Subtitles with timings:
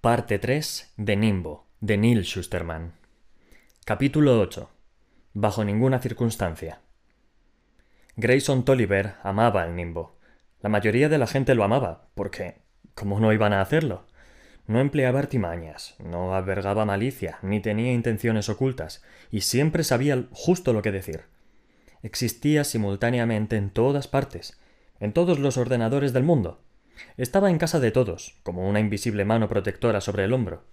[0.00, 2.94] Parte 3 de Nimbo, de Neil Schusterman.
[3.84, 4.70] Capítulo 8.
[5.34, 6.80] Bajo ninguna circunstancia.
[8.16, 10.16] Grayson Tolliver amaba el Nimbo.
[10.62, 12.62] La mayoría de la gente lo amaba, porque
[12.94, 14.06] ¿cómo no iban a hacerlo?
[14.66, 20.80] No empleaba artimañas, no albergaba malicia, ni tenía intenciones ocultas, y siempre sabía justo lo
[20.80, 21.24] que decir.
[22.02, 24.58] Existía simultáneamente en todas partes,
[24.98, 26.62] en todos los ordenadores del mundo.
[27.16, 30.64] Estaba en casa de todos, como una invisible mano protectora sobre el hombro,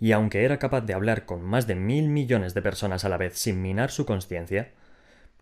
[0.00, 3.16] y aunque era capaz de hablar con más de mil millones de personas a la
[3.16, 4.72] vez sin minar su conciencia,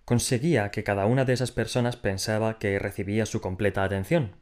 [0.04, 4.36] conseguía que cada una de esas personas pensaba que recibía su completa atención.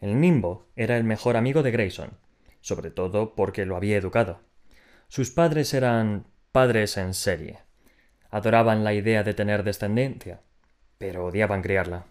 [0.00, 2.18] El Nimbo era el mejor amigo de Grayson,
[2.60, 4.40] sobre todo porque lo había educado.
[5.08, 7.60] Sus padres eran padres en serie.
[8.30, 10.40] Adoraban la idea de tener descendencia,
[10.98, 12.06] pero odiaban criarla.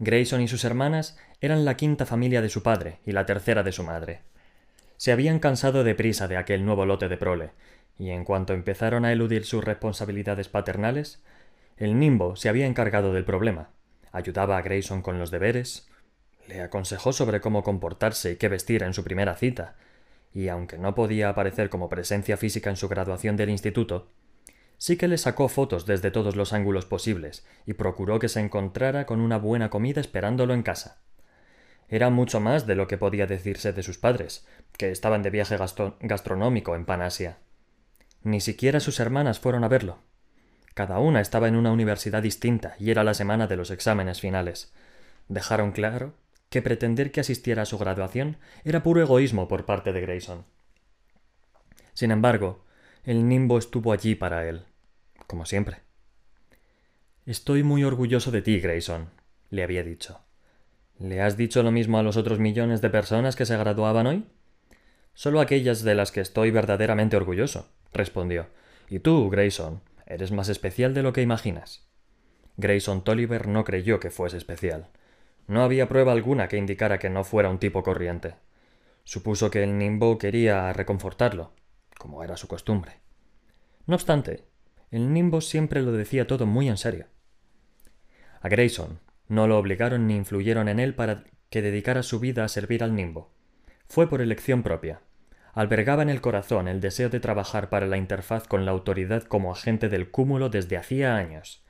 [0.00, 3.72] Grayson y sus hermanas eran la quinta familia de su padre y la tercera de
[3.72, 4.20] su madre.
[4.96, 7.50] Se habían cansado de prisa de aquel nuevo lote de prole,
[7.98, 11.20] y en cuanto empezaron a eludir sus responsabilidades paternales,
[11.76, 13.70] el Nimbo se había encargado del problema.
[14.12, 15.88] Ayudaba a Grayson con los deberes,
[16.46, 19.74] le aconsejó sobre cómo comportarse y qué vestir en su primera cita,
[20.32, 24.08] y aunque no podía aparecer como presencia física en su graduación del instituto,
[24.78, 29.04] sí que le sacó fotos desde todos los ángulos posibles y procuró que se encontrara
[29.04, 30.98] con una buena comida esperándolo en casa.
[31.88, 35.58] Era mucho más de lo que podía decirse de sus padres, que estaban de viaje
[36.00, 37.38] gastronómico en Panasia.
[38.22, 39.98] Ni siquiera sus hermanas fueron a verlo.
[40.74, 44.72] Cada una estaba en una universidad distinta y era la semana de los exámenes finales.
[45.28, 46.14] Dejaron claro
[46.50, 50.44] que pretender que asistiera a su graduación era puro egoísmo por parte de Grayson.
[51.94, 52.64] Sin embargo,
[53.08, 54.64] el nimbo estuvo allí para él,
[55.26, 55.78] como siempre.
[57.24, 59.08] Estoy muy orgulloso de ti, Grayson,
[59.48, 60.20] le había dicho.
[60.98, 64.26] ¿Le has dicho lo mismo a los otros millones de personas que se graduaban hoy?
[65.14, 68.48] Solo aquellas de las que estoy verdaderamente orgulloso, respondió.
[68.90, 71.88] Y tú, Grayson, eres más especial de lo que imaginas.
[72.58, 74.88] Grayson Tolliver no creyó que fuese especial.
[75.46, 78.34] No había prueba alguna que indicara que no fuera un tipo corriente.
[79.04, 81.52] Supuso que el Nimbo quería reconfortarlo,
[81.98, 83.07] como era su costumbre.
[83.88, 84.44] No obstante,
[84.90, 87.06] el Nimbo siempre lo decía todo muy en serio.
[88.42, 92.48] A Grayson no lo obligaron ni influyeron en él para que dedicara su vida a
[92.48, 93.32] servir al Nimbo.
[93.88, 95.00] Fue por elección propia.
[95.54, 99.52] Albergaba en el corazón el deseo de trabajar para la interfaz con la autoridad como
[99.52, 101.64] agente del cúmulo desde hacía años.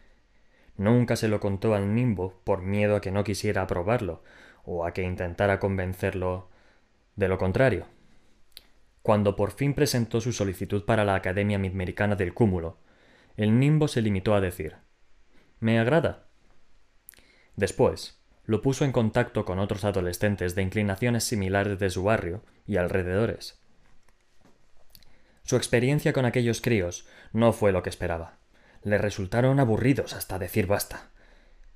[0.76, 4.24] Nunca se lo contó al Nimbo por miedo a que no quisiera aprobarlo
[4.64, 6.50] o a que intentara convencerlo
[7.14, 7.86] de lo contrario.
[9.08, 12.76] Cuando por fin presentó su solicitud para la Academia Midamericana del Cúmulo,
[13.38, 14.76] el Nimbo se limitó a decir
[15.60, 16.26] Me agrada.
[17.56, 22.76] Después, lo puso en contacto con otros adolescentes de inclinaciones similares de su barrio y
[22.76, 23.58] alrededores.
[25.42, 28.36] Su experiencia con aquellos críos no fue lo que esperaba.
[28.82, 31.08] Le resultaron aburridos hasta decir basta.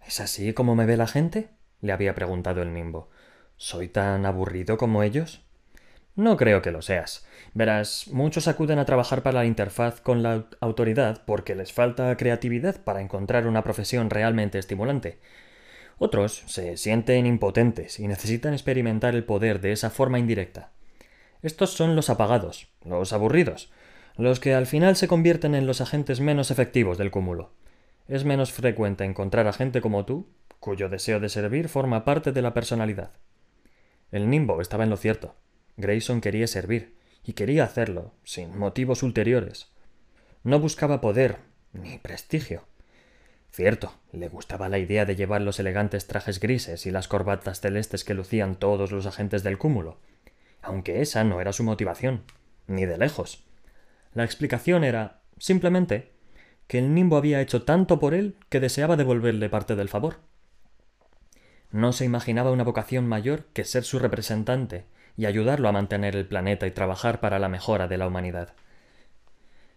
[0.06, 1.48] ¿Es así como me ve la gente?
[1.80, 3.08] le había preguntado el nimbo.
[3.56, 5.46] ¿Soy tan aburrido como ellos?
[6.14, 7.26] No creo que lo seas.
[7.54, 12.82] Verás, muchos acuden a trabajar para la interfaz con la autoridad porque les falta creatividad
[12.84, 15.18] para encontrar una profesión realmente estimulante.
[15.98, 20.72] Otros se sienten impotentes y necesitan experimentar el poder de esa forma indirecta.
[21.42, 23.72] Estos son los apagados, los aburridos,
[24.16, 27.52] los que al final se convierten en los agentes menos efectivos del cúmulo.
[28.06, 30.28] Es menos frecuente encontrar a gente como tú,
[30.60, 33.12] cuyo deseo de servir forma parte de la personalidad.
[34.10, 35.34] El Nimbo estaba en lo cierto.
[35.76, 36.94] Grayson quería servir,
[37.24, 39.70] y quería hacerlo, sin motivos ulteriores.
[40.42, 41.38] No buscaba poder,
[41.72, 42.64] ni prestigio.
[43.50, 48.02] Cierto, le gustaba la idea de llevar los elegantes trajes grises y las corbatas celestes
[48.02, 49.98] que lucían todos los agentes del cúmulo,
[50.62, 52.22] aunque esa no era su motivación,
[52.66, 53.44] ni de lejos.
[54.14, 56.12] La explicación era, simplemente,
[56.66, 60.16] que el nimbo había hecho tanto por él que deseaba devolverle parte del favor.
[61.70, 64.84] No se imaginaba una vocación mayor que ser su representante
[65.16, 68.54] y ayudarlo a mantener el planeta y trabajar para la mejora de la humanidad.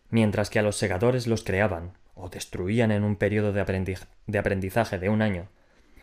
[0.09, 3.61] Mientras que a los segadores los creaban o destruían en un periodo de,
[4.39, 5.49] aprendizaje de un año,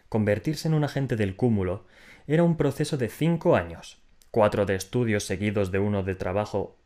[0.08, 1.86] convertirse en un agente del cúmulo
[2.26, 6.76] era un proceso de cinco años, cuatro de estudios seguidos de uno de trabajo,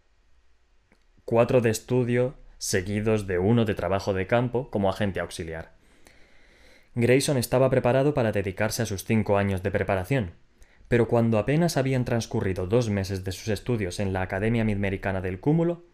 [1.25, 5.73] cuatro de estudio seguidos de uno de trabajo de campo como agente auxiliar.
[6.95, 10.33] Grayson estaba preparado para dedicarse a sus cinco años de preparación,
[10.89, 15.41] pero cuando apenas habían transcurrido dos meses de sus estudios en la Academia Midamericana del
[15.41, 15.85] Cúmulo,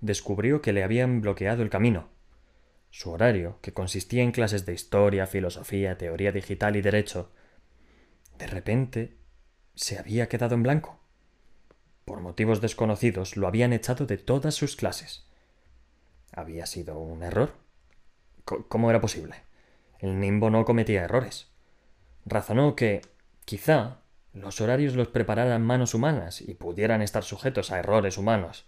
[0.00, 2.08] descubrió que le habían bloqueado el camino.
[2.90, 7.32] Su horario, que consistía en clases de historia, filosofía, teoría digital y derecho,
[8.38, 9.16] de repente
[9.74, 11.00] se había quedado en blanco.
[12.04, 15.26] por motivos desconocidos, lo habían echado de todas sus clases.
[16.32, 17.54] ¿Había sido un error?
[18.44, 19.36] ¿Cómo era posible?
[20.00, 21.48] El nimbo no cometía errores.
[22.26, 23.00] Razonó que,
[23.46, 24.03] quizá,
[24.34, 28.66] los horarios los prepararan manos humanas y pudieran estar sujetos a errores humanos.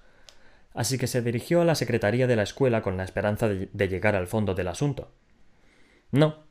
[0.74, 4.14] Así que se dirigió a la secretaría de la escuela con la esperanza de, llegar
[4.14, 5.10] al fondo del asunto.
[6.12, 6.44] No,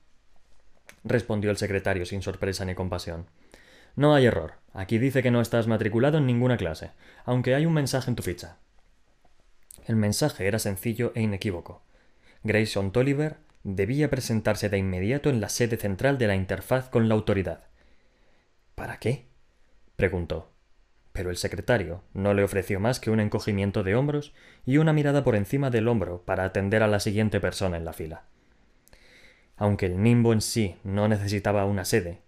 [1.04, 3.28] respondió el secretario sin sorpresa ni compasión.
[3.96, 4.56] No hay error.
[4.74, 6.92] Aquí dice que no estás matriculado en ninguna clase,
[7.24, 8.58] aunque hay un mensaje en tu ficha.
[9.86, 11.84] El mensaje era sencillo e inequívoco.
[12.44, 17.16] Grayson Tolliver debía presentarse de inmediato en la sede central de la interfaz con la
[17.16, 17.64] autoridad.
[18.76, 19.28] ¿Para qué?
[19.96, 20.52] preguntó.
[21.14, 24.34] Pero el secretario no le ofreció más que un encogimiento de hombros
[24.66, 27.94] y una mirada por encima del hombro para atender a la siguiente persona en la
[27.94, 28.26] fila.
[29.56, 32.22] Aunque el nimbo en sí no necesitaba una sede,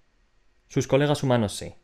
[0.69, 1.75] sus colegas humanos sí.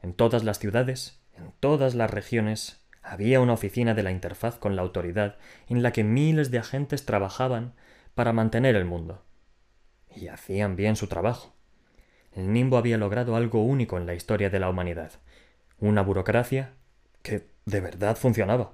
[0.00, 4.76] En todas las ciudades, en todas las regiones, había una oficina de la interfaz con
[4.76, 5.36] la autoridad
[5.68, 7.74] en la que miles de agentes trabajaban
[8.14, 9.24] para mantener el mundo.
[10.14, 11.54] Y hacían bien su trabajo.
[12.34, 15.12] El Nimbo había logrado algo único en la historia de la humanidad.
[15.78, 16.72] Una burocracia
[17.22, 18.72] que de verdad funcionaba.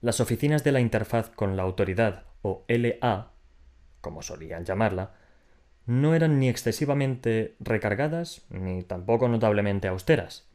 [0.00, 3.32] Las oficinas de la interfaz con la autoridad, o LA,
[4.00, 5.14] como solían llamarla,
[5.86, 10.46] no eran ni excesivamente recargadas ni tampoco notablemente austeras.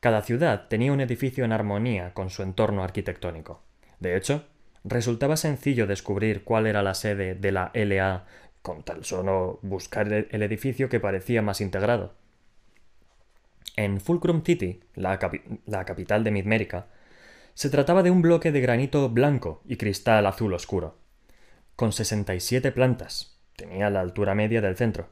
[0.00, 3.62] Cada ciudad tenía un edificio en armonía con su entorno arquitectónico.
[3.98, 4.44] De hecho,
[4.84, 8.24] resultaba sencillo descubrir cuál era la sede de la LA
[8.66, 12.14] con tal solo buscar el edificio que parecía más integrado.
[13.76, 15.20] En Fulcrum City, la,
[15.66, 16.88] la capital de Midmérica,
[17.54, 20.96] se trataba de un bloque de granito blanco y cristal azul oscuro,
[21.76, 25.10] con 67 plantas, tenía la altura media del centro.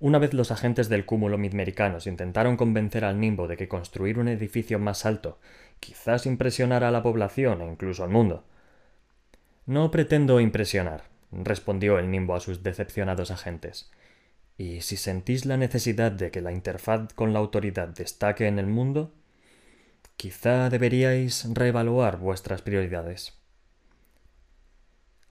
[0.00, 4.28] Una vez los agentes del cúmulo midmericanos intentaron convencer al Nimbo de que construir un
[4.28, 5.38] edificio más alto
[5.80, 8.44] quizás impresionara a la población e incluso al mundo.
[9.66, 13.90] No pretendo impresionar, respondió el Nimbo a sus decepcionados agentes.
[14.56, 18.66] Y si sentís la necesidad de que la interfaz con la autoridad destaque en el
[18.66, 19.12] mundo,
[20.16, 23.38] quizá deberíais reevaluar vuestras prioridades.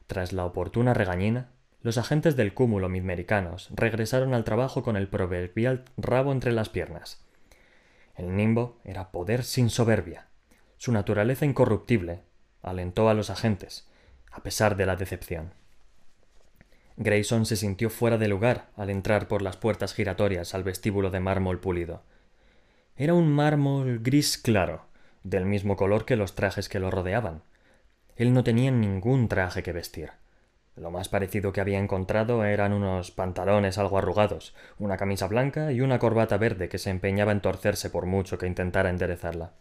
[0.08, 1.52] Tras la oportuna regañina,
[1.82, 7.22] los agentes del cúmulo midmericanos regresaron al trabajo con el proverbial rabo entre las piernas.
[8.16, 10.28] El nimbo era poder sin soberbia.
[10.78, 12.22] Su naturaleza incorruptible
[12.62, 13.88] alentó a los agentes,
[14.32, 15.54] a pesar de la decepción.
[16.98, 21.20] Grayson se sintió fuera de lugar al entrar por las puertas giratorias al vestíbulo de
[21.20, 22.02] mármol pulido.
[22.96, 24.86] Era un mármol gris claro,
[25.24, 27.44] del mismo color que los trajes que lo rodeaban.
[28.16, 30.10] Él no tenía ningún traje que vestir.
[30.76, 35.82] Lo más parecido que había encontrado eran unos pantalones algo arrugados, una camisa blanca y
[35.82, 39.54] una corbata verde que se empeñaba en torcerse por mucho que intentara enderezarla.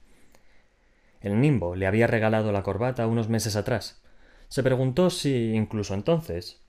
[1.21, 4.03] El nimbo le había regalado la corbata unos meses atrás.
[4.49, 6.63] Se preguntó si, incluso entonces,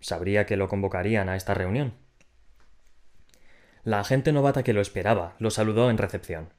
[0.00, 1.94] sabría que lo convocarían a esta reunión.
[3.84, 6.52] La agente novata que lo esperaba lo saludó en recepción.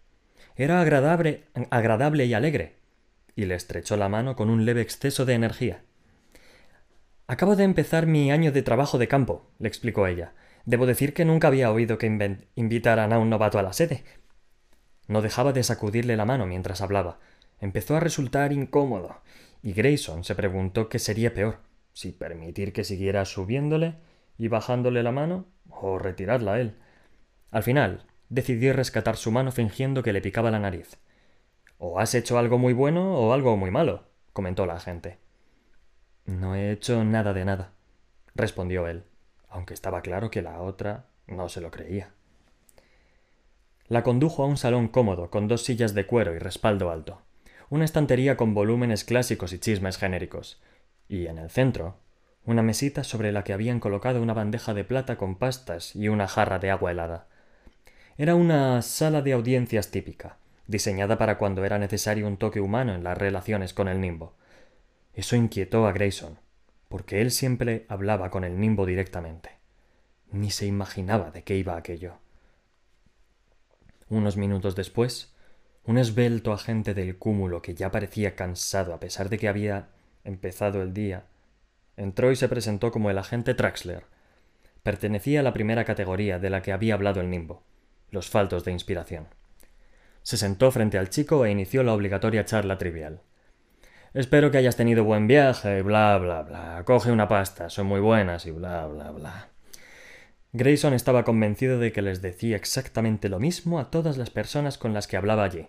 [0.56, 2.78] Era agradable, agradable y alegre,
[3.36, 5.84] y le estrechó la mano con un leve exceso de energía.
[7.28, 10.34] Acabo de empezar mi año de trabajo de campo, le explicó ella.
[10.66, 14.04] Debo decir que nunca había oído que invitaran a un novato a la sede.
[15.08, 17.20] No dejaba de sacudirle la mano mientras hablaba.
[17.60, 19.22] Empezó a resultar incómodo,
[19.62, 21.60] y Grayson se preguntó qué sería peor,
[21.94, 23.96] si permitir que siguiera subiéndole
[24.38, 26.76] y bajándole la mano, o retirarla a él.
[27.52, 30.98] Al final, decidió rescatar su mano fingiendo que le picaba la nariz.
[31.78, 34.04] O has hecho algo muy bueno o algo muy malo,
[34.34, 35.18] comentó la agente.
[36.26, 37.72] No he hecho nada de nada,
[38.36, 39.04] respondió él,
[39.50, 42.14] aunque estaba claro que la otra no se lo creía.
[43.88, 47.24] La condujo a un salón cómodo, con dos sillas de cuero y respaldo alto,
[47.70, 50.62] una estantería con volúmenes clásicos y chismes genéricos,
[51.10, 51.98] y en el centro,
[52.46, 56.28] una mesita sobre la que habían colocado una bandeja de plata con pastas y una
[56.28, 57.28] jarra de agua helada.
[58.18, 60.38] Era una sala de audiencias típica,
[60.68, 64.36] diseñada para cuando era necesario un toque humano en las relaciones con el nimbo.
[65.16, 66.38] Eso inquietó a Grayson,
[66.88, 69.52] porque él siempre hablaba con el nimbo directamente.
[70.32, 72.14] Ni se imaginaba de qué iba aquello.
[74.10, 75.34] Unos minutos después,
[75.86, 79.90] un esbelto agente del cúmulo que ya parecía cansado a pesar de que había
[80.24, 81.26] empezado el día,
[81.98, 84.06] entró y se presentó como el agente Traxler.
[84.84, 87.64] Pertenecía a la primera categoría de la que había hablado el nimbo,
[88.12, 89.28] los faltos de inspiración.
[90.24, 93.22] Se sentó frente al chico e inició la obligatoria charla trivial.
[94.14, 96.84] Espero que hayas tenido buen viaje, bla, bla, bla.
[96.86, 99.50] Coge una pasta, son muy buenas y bla, bla, bla.
[100.52, 104.94] Grayson estaba convencido de que les decía exactamente lo mismo a todas las personas con
[104.94, 105.68] las que hablaba allí.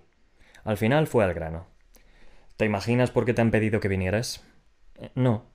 [0.64, 1.66] Al final fue al grano.
[2.60, 4.44] ¿Te imaginas por qué te han pedido que vinieras?
[4.96, 5.46] Eh, no.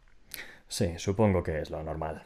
[0.68, 2.24] Sí, supongo que es lo normal.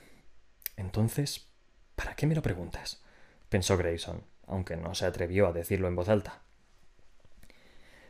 [0.78, 1.52] Entonces,
[1.98, 3.04] ¿para qué me lo preguntas?
[3.50, 6.44] pensó Grayson, aunque no se atrevió a decirlo en voz alta.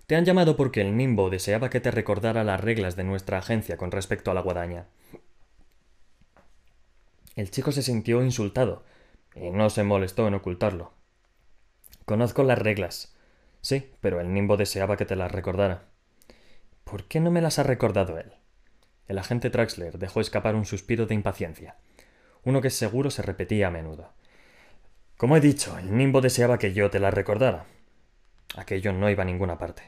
[0.06, 3.76] Te han llamado porque el Nimbo deseaba que te recordara las reglas de nuestra agencia
[3.76, 4.86] con respecto a la guadaña.
[7.36, 8.84] El chico se sintió insultado
[9.34, 10.94] y no se molestó en ocultarlo.
[12.06, 13.18] Conozco las reglas.
[13.62, 15.90] Sí, pero el Nimbo deseaba que te las recordara.
[16.90, 18.34] ¿Por qué no me las ha recordado él?
[19.08, 21.76] El agente Traxler dejó escapar un suspiro de impaciencia,
[22.44, 24.12] uno que seguro se repetía a menudo.
[25.16, 27.66] Como he dicho, el Nimbo deseaba que yo te las recordara.
[28.56, 29.84] Aquello no iba a ninguna parte.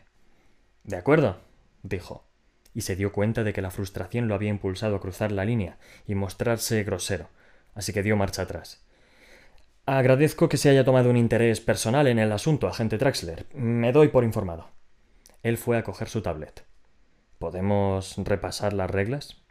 [0.83, 1.39] De acuerdo,
[1.81, 2.23] dijo,
[2.75, 5.79] y se dio cuenta de que la frustración lo había impulsado a cruzar la línea
[6.05, 7.29] y mostrarse grosero,
[7.73, 8.85] así que dio marcha atrás.
[9.87, 13.47] Agradezco que se haya tomado un interés personal en el asunto, agente Traxler.
[13.55, 14.69] Me doy por informado.
[15.41, 16.63] Él fue a coger su tablet.
[17.41, 19.41] ¿Podemos repasar las reglas?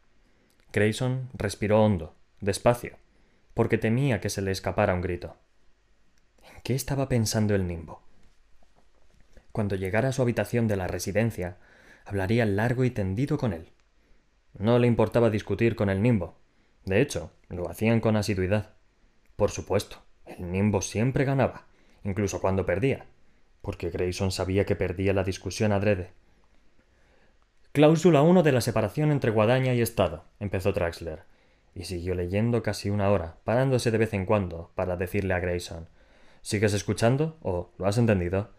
[0.73, 2.99] Grayson respiró hondo, despacio,
[3.53, 5.35] porque temía que se le escapara un grito.
[6.55, 8.01] ¿En qué estaba pensando el nimbo?
[9.51, 11.57] Cuando llegara a su habitación de la residencia,
[12.05, 13.73] hablaría largo y tendido con él.
[14.57, 16.39] No le importaba discutir con el nimbo.
[16.85, 18.77] De hecho, lo hacían con asiduidad.
[19.35, 21.67] Por supuesto, el Nimbo siempre ganaba,
[22.05, 23.07] incluso cuando perdía,
[23.63, 26.13] porque Grayson sabía que perdía la discusión adrede.
[27.73, 31.23] Cláusula 1 de la separación entre guadaña y Estado, empezó Traxler,
[31.73, 35.89] y siguió leyendo casi una hora, parándose de vez en cuando para decirle a Grayson
[36.43, 37.39] ¿Sigues escuchando?
[37.43, 38.51] ¿O lo has entendido?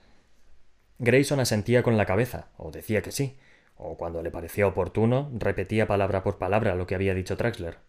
[0.99, 3.37] Grayson asentía con la cabeza, o decía que sí,
[3.75, 7.79] o cuando le parecía oportuno, repetía palabra por palabra lo que había dicho Traxler.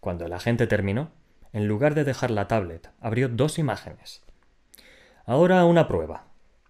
[0.00, 1.12] Cuando el agente terminó,
[1.54, 4.22] en lugar de dejar la tablet, abrió dos imágenes.
[5.24, 6.26] Ahora una prueba,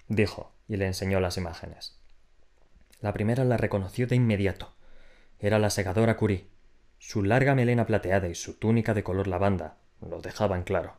[0.06, 2.01] dijo, y le enseñó las imágenes.
[3.02, 4.72] La primera la reconoció de inmediato.
[5.40, 6.46] Era la segadora Curie.
[7.00, 10.94] Su larga melena plateada y su túnica de color lavanda lo dejaban claro.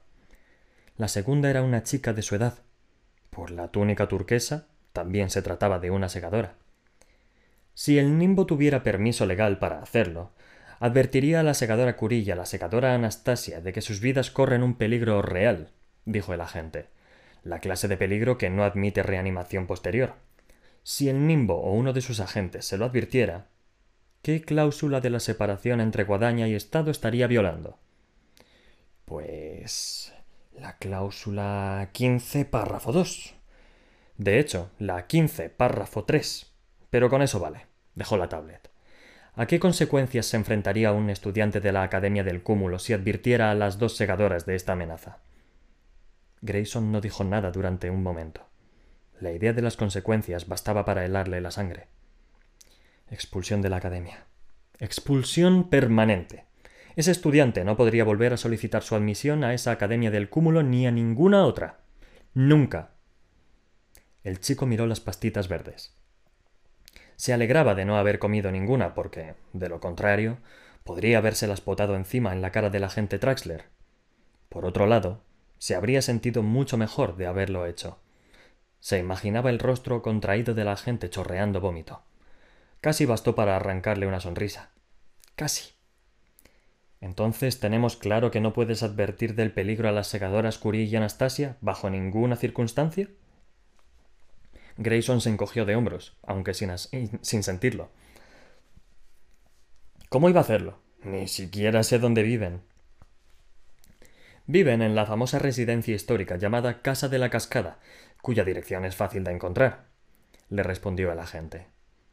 [0.98, 2.55] La segunda era una chica de su edad.
[3.29, 6.55] Por la túnica turquesa, también se trataba de una segadora.
[7.74, 10.31] Si el nimbo tuviera permiso legal para hacerlo,
[10.81, 14.62] advertiría a la segadora Curie y a la segadora Anastasia de que sus vidas corren
[14.62, 15.69] un peligro real,
[16.03, 16.88] dijo el agente,
[17.45, 20.15] la clase de peligro que no admite reanimación posterior.
[20.84, 23.48] Si el nimbo o uno de sus agentes se lo advirtiera,
[24.22, 27.80] ¿qué cláusula de la separación entre guadaña y Estado estaría violando?
[29.06, 30.13] Pues.
[30.52, 33.34] la cláusula 15, párrafo 2.
[34.18, 36.52] De hecho, la 15, párrafo 3.
[36.90, 37.66] Pero con eso vale.
[37.96, 38.70] Dejó la tablet.
[39.36, 43.56] ¿A qué consecuencias se enfrentaría un estudiante de la Academia del Cúmulo si advirtiera a
[43.56, 45.20] las dos segadoras de esta amenaza?
[46.42, 48.52] Grayson no dijo nada durante un momento.
[49.20, 51.88] La idea de las consecuencias bastaba para helarle la sangre.
[53.10, 54.25] Expulsión de la Academia.
[54.79, 56.46] Expulsión permanente.
[56.96, 60.86] Ese estudiante no podría volver a solicitar su admisión a esa Academia del Cúmulo ni
[60.86, 61.79] a ninguna otra.
[62.34, 62.91] Nunca.
[64.24, 65.96] El chico miró las pastitas verdes.
[67.15, 70.39] Se alegraba de no haber comido ninguna, porque, de lo contrario,
[70.84, 73.65] podría habérselas potado encima en la cara del agente Traxler.
[74.50, 75.24] Por otro lado,
[75.58, 78.02] se habría sentido mucho mejor de haberlo hecho.
[78.84, 82.02] Se imaginaba el rostro contraído del agente chorreando vómito.
[82.82, 84.72] Casi bastó para arrancarle una sonrisa.
[85.38, 85.72] Casi.
[87.00, 91.56] Entonces tenemos claro que no puedes advertir del peligro a las segadoras Curie y Anastasia
[91.62, 93.08] bajo ninguna circunstancia.
[94.75, 96.70] Grayson se encogió de hombros, aunque sin,
[97.22, 97.90] sin sentirlo.
[100.10, 100.80] ¿Cómo iba a hacerlo?
[101.06, 102.63] Ni siquiera sé dónde viven.
[104.46, 107.80] Viven en la famosa residencia histórica llamada Casa de la Cascada,
[108.24, 109.88] cuya dirección es fácil de encontrar,
[110.48, 111.68] le respondió el agente.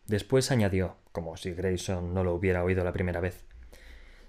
[0.07, 3.45] Después añadió, como si Grayson no lo hubiera oído la primera vez.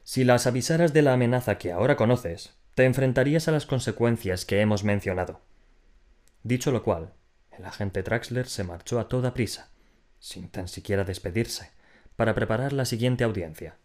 [0.03, 4.61] Si las avisaras de la amenaza que ahora conoces, te enfrentarías a las consecuencias que
[4.61, 5.41] hemos mencionado.
[6.43, 7.15] Dicho lo cual,
[7.49, 9.71] el agente Traxler se marchó a toda prisa,
[10.19, 11.71] sin tan siquiera despedirse,
[12.15, 13.77] para preparar la siguiente audiencia.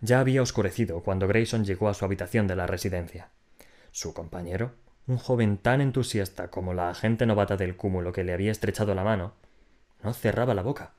[0.00, 3.30] Ya había oscurecido cuando Grayson llegó a su habitación de la residencia.
[3.92, 4.74] Su compañero,
[5.06, 9.04] un joven tan entusiasta como la agente novata del cúmulo que le había estrechado la
[9.04, 9.34] mano,
[10.02, 10.92] no cerraba la boca.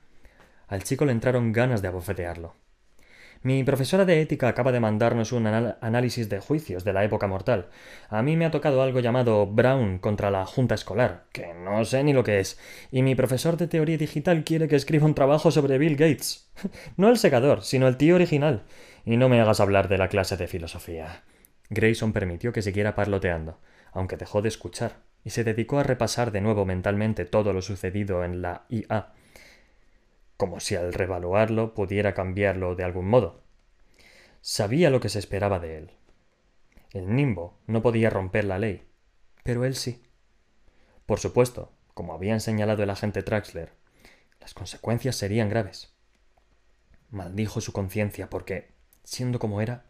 [0.68, 2.56] Al chico le entraron ganas de abofetearlo.
[3.44, 7.68] Mi profesora de ética acaba de mandarnos un análisis de juicios de la época mortal.
[8.10, 12.04] A mí me ha tocado algo llamado Brown contra la Junta Escolar, que no sé
[12.04, 12.60] ni lo que es.
[12.92, 16.50] Y mi profesor de teoría digital quiere que escriba un trabajo sobre Bill Gates.
[16.98, 18.64] no el secador, sino el tío original.
[19.06, 21.24] Y no me hagas hablar de la clase de filosofía.
[21.70, 23.60] Grayson permitió que siguiera parloteando,
[23.98, 28.24] aunque dejó de escuchar, y se dedicó a repasar de nuevo mentalmente todo lo sucedido
[28.24, 29.14] en la IA,
[30.38, 33.42] como si al revaluarlo pudiera cambiarlo de algún modo.
[34.42, 35.92] Sabía lo que se esperaba de él.
[36.92, 38.88] El nimbo no podía romper la ley,
[39.42, 40.04] pero él sí.
[41.08, 43.74] Por supuesto, como habían señalado el agente Traxler,
[44.40, 45.92] las consecuencias serían graves.
[47.10, 48.70] Maldijo su conciencia porque,
[49.04, 49.86] siendo como era,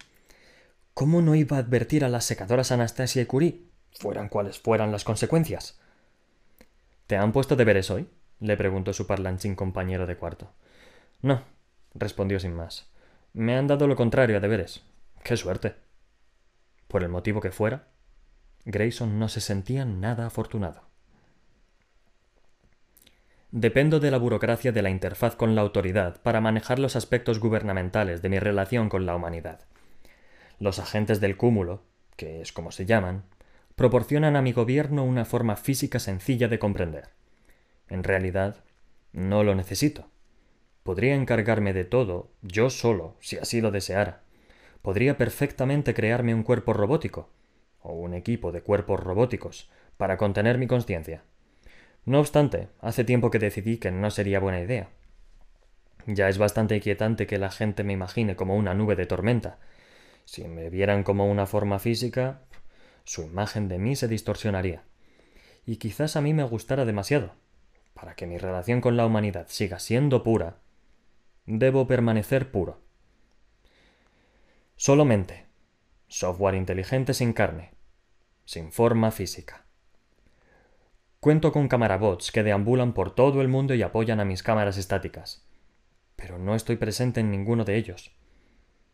[0.94, 5.04] ¿cómo no iba a advertir a las secadoras Anastasia y Curie, fueran cuales fueran las
[5.04, 5.80] consecuencias?
[7.08, 8.08] ¿Te han puesto deberes hoy?
[8.40, 10.52] le preguntó su parlanchín compañero de cuarto.
[11.22, 11.44] No,
[11.96, 12.90] respondió sin más.
[13.34, 14.84] Me han dado lo contrario a deberes.
[15.24, 15.76] ¡Qué suerte!
[16.88, 17.88] Por el motivo que fuera,
[18.66, 20.82] Grayson no se sentía nada afortunado.
[23.52, 28.22] Dependo de la burocracia de la interfaz con la autoridad para manejar los aspectos gubernamentales
[28.22, 29.62] de mi relación con la humanidad.
[30.60, 31.84] Los agentes del cúmulo,
[32.18, 33.24] que es como se llaman,
[33.78, 37.10] proporcionan a mi gobierno una forma física sencilla de comprender.
[37.90, 38.64] En realidad,
[39.14, 40.10] no lo necesito.
[40.82, 44.22] Podría encargarme de todo, yo solo, si así lo deseara.
[44.82, 47.30] Podría perfectamente crearme un cuerpo robótico,
[47.80, 51.22] o un equipo de cuerpos robóticos, para contener mi conciencia.
[52.04, 54.90] No obstante, hace tiempo que decidí que no sería buena idea.
[56.08, 59.60] Ya es bastante inquietante que la gente me imagine como una nube de tormenta.
[60.26, 62.42] Si me vieran como una forma física,
[63.08, 64.84] su imagen de mí se distorsionaría.
[65.66, 67.36] Y quizás a mí me gustara demasiado.
[67.94, 70.58] Para que mi relación con la humanidad siga siendo pura,
[71.46, 72.82] debo permanecer puro.
[74.76, 75.46] Solamente
[76.10, 77.72] software inteligente sin carne,
[78.44, 79.66] sin forma física.
[81.22, 85.48] Cuento con camarabots que deambulan por todo el mundo y apoyan a mis cámaras estáticas,
[86.18, 88.12] pero no estoy presente en ninguno de ellos.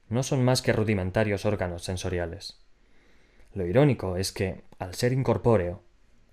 [0.08, 2.64] No son más que rudimentarios órganos sensoriales.
[3.54, 5.84] Lo irónico es que, al ser incorpóreo,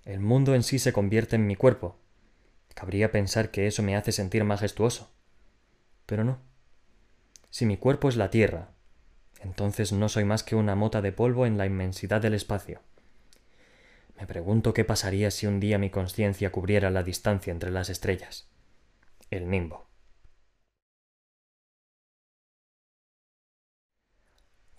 [0.04, 1.98] el mundo en sí se convierte en mi cuerpo.
[2.74, 5.10] Cabría pensar que eso me hace sentir majestuoso.
[6.06, 6.38] Pero no.
[7.50, 8.70] Si mi cuerpo es la Tierra,
[9.40, 12.80] entonces no soy más que una mota de polvo en la inmensidad del espacio.
[14.18, 18.48] Me pregunto qué pasaría si un día mi conciencia cubriera la distancia entre las estrellas.
[19.30, 19.86] El nimbo.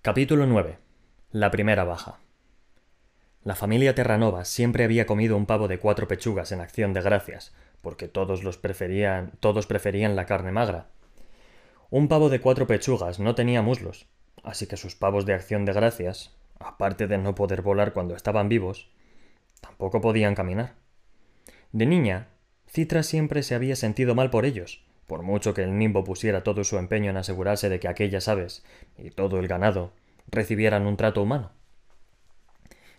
[0.02, 0.80] Capítulo 9.
[1.32, 2.20] La primera baja.
[3.44, 7.54] La familia Terranova siempre había comido un pavo de cuatro pechugas en acción de gracias,
[7.82, 10.88] porque todos los preferían, todos preferían la carne magra.
[11.90, 14.08] Un pavo de cuatro pechugas no tenía muslos,
[14.44, 18.48] así que sus pavos de acción de gracias, aparte de no poder volar cuando estaban
[18.48, 18.92] vivos,
[19.62, 20.74] Tampoco podían caminar.
[21.72, 22.28] De niña,
[22.68, 26.64] Citra siempre se había sentido mal por ellos, por mucho que el nimbo pusiera todo
[26.64, 28.66] su empeño en asegurarse de que aquellas aves
[28.98, 29.94] y todo el ganado
[30.28, 31.52] recibieran un trato humano.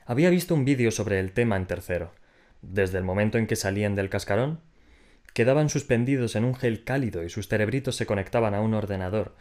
[0.04, 2.12] Había visto un vídeo sobre el tema en tercero.
[2.60, 4.60] Desde el momento en que salían del cascarón,
[5.32, 9.34] quedaban suspendidos en un gel cálido y sus cerebritos se conectaban a un ordenador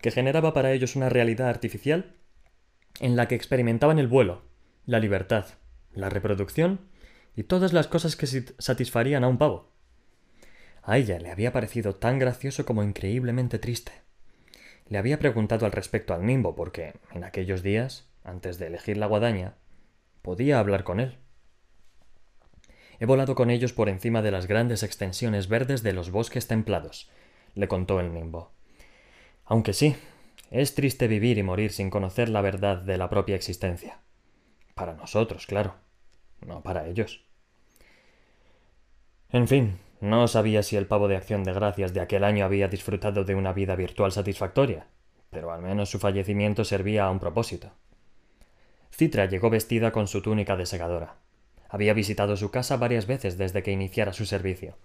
[0.00, 2.14] que generaba para ellos una realidad artificial
[3.00, 4.42] en la que experimentaban el vuelo,
[4.86, 5.46] la libertad,
[5.92, 6.80] la reproducción
[7.36, 9.72] y todas las cosas que satisfarían a un pavo.
[10.82, 13.92] A ella le había parecido tan gracioso como increíblemente triste.
[14.88, 19.06] Le había preguntado al respecto al nimbo porque, en aquellos días, antes de elegir la
[19.06, 19.54] guadaña,
[20.22, 21.18] podía hablar con él.
[23.00, 27.10] He volado con ellos por encima de las grandes extensiones verdes de los bosques templados,
[27.54, 28.52] le contó el nimbo.
[29.44, 29.96] Aunque sí,
[30.50, 34.00] es triste vivir y morir sin conocer la verdad de la propia existencia.
[34.74, 35.74] Para nosotros, claro
[36.46, 37.24] no para ellos.
[39.30, 42.68] En fin, no sabía si el pavo de acción de gracias de aquel año había
[42.68, 44.86] disfrutado de una vida virtual satisfactoria,
[45.30, 47.72] pero al menos su fallecimiento servía a un propósito.
[48.98, 51.18] Citra llegó vestida con su túnica de segadora.
[51.68, 54.76] Había visitado su casa varias veces desde que iniciara su servicio,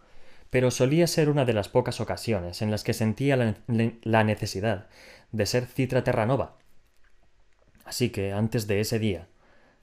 [0.51, 3.55] pero solía ser una de las pocas ocasiones en las que sentía la,
[4.03, 4.87] la necesidad
[5.31, 6.59] de ser Citra Terranova.
[7.85, 9.29] Así que antes de ese día,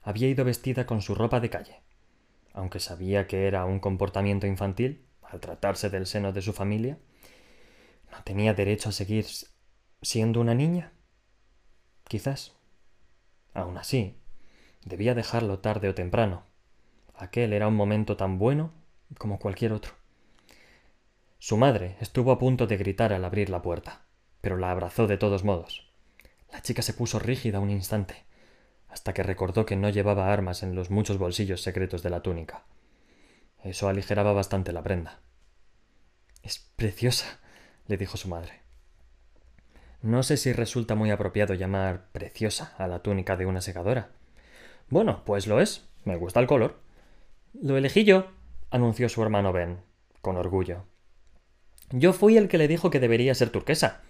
[0.01, 1.81] había ido vestida con su ropa de calle.
[2.53, 6.97] Aunque sabía que era un comportamiento infantil, al tratarse del seno de su familia,
[8.09, 9.25] ¿no tenía derecho a seguir
[10.01, 10.93] siendo una niña?
[12.07, 12.53] Quizás.
[13.53, 14.20] Aún así,
[14.85, 16.43] debía dejarlo tarde o temprano.
[17.15, 18.71] Aquel era un momento tan bueno
[19.17, 19.93] como cualquier otro.
[21.39, 24.01] Su madre estuvo a punto de gritar al abrir la puerta,
[24.41, 25.89] pero la abrazó de todos modos.
[26.51, 28.25] La chica se puso rígida un instante,
[28.89, 32.65] hasta que recordó que no llevaba armas en los muchos bolsillos secretos de la túnica.
[33.63, 35.19] Eso aligeraba bastante la prenda.
[36.43, 37.39] Es preciosa,
[37.87, 38.61] le dijo su madre.
[40.01, 44.09] No sé si resulta muy apropiado llamar preciosa a la túnica de una segadora.
[44.91, 45.87] Bueno, pues lo es.
[46.03, 46.79] Me gusta el color.
[47.53, 48.27] Lo elegí yo,
[48.69, 49.79] anunció su hermano Ben,
[50.21, 50.83] con orgullo.
[51.91, 54.01] Yo fui el que le dijo que debería ser turquesa.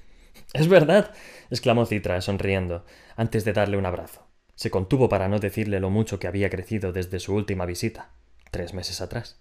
[0.53, 1.13] Es verdad,
[1.51, 2.83] exclamó Citra, sonriendo,
[3.15, 4.25] antes de darle un abrazo.
[4.55, 8.09] Se contuvo para no decirle lo mucho que había crecido desde su última visita,
[8.49, 9.39] tres meses atrás.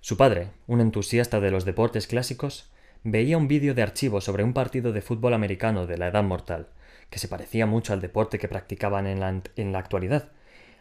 [0.00, 2.70] Su padre, un entusiasta de los deportes clásicos,
[3.04, 6.68] veía un vídeo de archivo sobre un partido de fútbol americano de la edad mortal,
[7.10, 10.30] que se parecía mucho al deporte que practicaban en la, en la actualidad,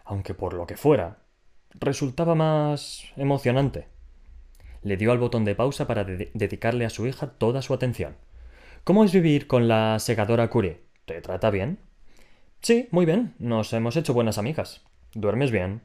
[0.03, 1.17] aunque por lo que fuera,
[1.73, 3.87] resultaba más emocionante.
[4.81, 8.15] Le dio al botón de pausa para dedicarle a su hija toda su atención.
[8.83, 10.81] ¿Cómo es vivir con la segadora Curie?
[11.05, 11.79] ¿Te trata bien?
[12.61, 13.33] Sí, muy bien.
[13.39, 14.83] Nos hemos hecho buenas amigas.
[15.13, 15.81] ¿Duermes bien?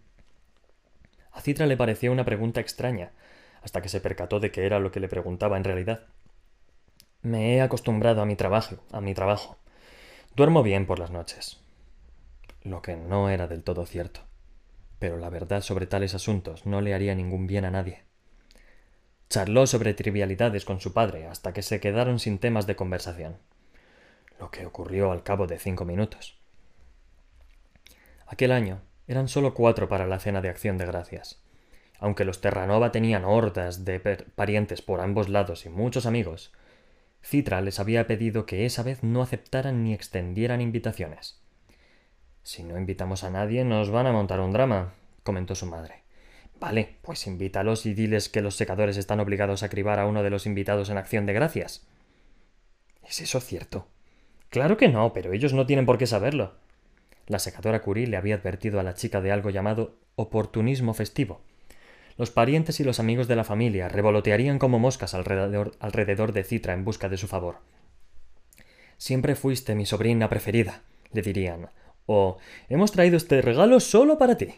[1.32, 3.12] A Citra le pareció una pregunta extraña,
[3.62, 6.06] hasta que se percató de que era lo que le preguntaba en realidad.
[7.22, 9.56] Me he acostumbrado a mi trabajo, a mi trabajo.
[10.40, 11.60] Duermo bien por las noches.
[12.62, 14.22] Lo que no era del todo cierto.
[14.98, 18.04] Pero la verdad sobre tales asuntos no le haría ningún bien a nadie.
[19.28, 23.36] Charló sobre trivialidades con su padre hasta que se quedaron sin temas de conversación,
[24.38, 26.38] lo que ocurrió al cabo de cinco minutos.
[28.26, 31.42] Aquel año eran solo cuatro para la cena de acción de gracias.
[31.98, 36.50] Aunque los Terranova tenían hordas de parientes por ambos lados y muchos amigos,
[37.22, 41.40] Citra les había pedido que esa vez no aceptaran ni extendieran invitaciones.
[42.42, 46.02] Si no invitamos a nadie, nos van a montar un drama, comentó su madre.
[46.58, 50.30] Vale, pues invítalos y diles que los secadores están obligados a cribar a uno de
[50.30, 51.86] los invitados en acción de gracias.
[53.06, 53.88] ¿Es eso cierto?
[54.50, 56.54] Claro que no, pero ellos no tienen por qué saberlo.
[57.26, 61.40] La secadora Curie le había advertido a la chica de algo llamado oportunismo festivo.
[62.20, 66.74] Los parientes y los amigos de la familia revolotearían como moscas alrededor, alrededor de Citra
[66.74, 67.60] en busca de su favor.
[68.98, 71.70] Siempre fuiste mi sobrina preferida, le dirían,
[72.04, 72.36] o
[72.68, 74.52] hemos traído este regalo solo para ti.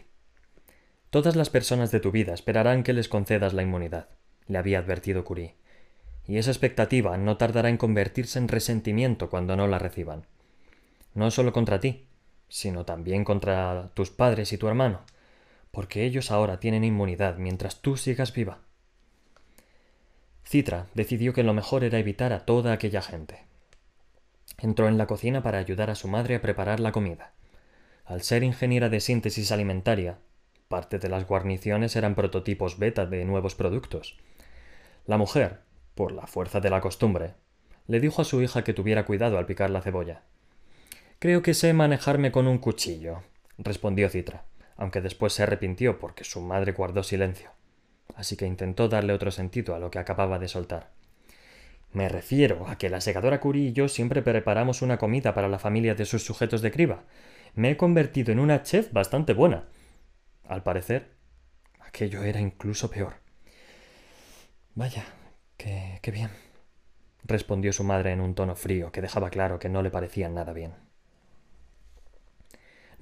[1.09, 4.09] Todas las personas de tu vida esperarán que les concedas la inmunidad,
[4.47, 5.55] le había advertido Curie.
[6.27, 10.27] Y esa expectativa no tardará en convertirse en resentimiento cuando no la reciban.
[11.13, 12.07] No solo contra ti,
[12.49, 15.05] sino también contra tus padres y tu hermano,
[15.73, 18.59] porque ellos ahora tienen inmunidad mientras tú sigas viva.
[20.45, 23.43] Citra decidió que lo mejor era evitar a toda aquella gente.
[24.57, 27.33] Entró en la cocina para ayudar a su madre a preparar la comida.
[28.05, 30.19] Al ser ingeniera de síntesis alimentaria,
[30.73, 34.17] Parte de las guarniciones eran prototipos beta de nuevos productos.
[35.05, 35.59] La mujer,
[35.93, 37.35] por la fuerza de la costumbre,
[37.85, 40.23] le dijo a su hija que tuviera cuidado al picar la cebolla.
[41.19, 43.21] Creo que sé manejarme con un cuchillo,
[43.59, 44.45] respondió Citra,
[44.77, 47.51] aunque después se arrepintió porque su madre guardó silencio.
[48.15, 50.91] Así que intentó darle otro sentido a lo que acababa de soltar.
[51.91, 55.59] Me refiero a que la segadora Curie y yo siempre preparamos una comida para la
[55.59, 57.03] familia de sus sujetos de criba.
[57.53, 59.65] Me he convertido en una chef bastante buena.
[60.47, 61.11] Al parecer,
[61.79, 63.13] aquello era incluso peor.
[64.73, 65.05] Vaya,
[65.55, 66.31] qué, qué bien,
[67.23, 70.51] respondió su madre en un tono frío que dejaba claro que no le parecía nada
[70.51, 70.73] bien.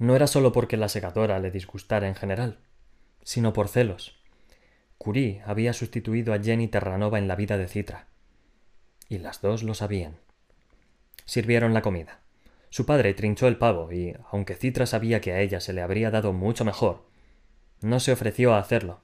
[0.02, 2.58] No era solo porque la segadora le disgustara en general,
[3.22, 4.18] sino por celos.
[4.98, 8.08] Curie había sustituido a Jenny Terranova en la vida de Citra.
[9.08, 10.16] Y las dos lo sabían.
[11.24, 12.18] Sirvieron la comida.
[12.68, 16.10] Su padre trinchó el pavo y, aunque Citra sabía que a ella se le habría
[16.10, 17.04] dado mucho mejor,
[17.80, 19.02] no se ofreció a hacerlo.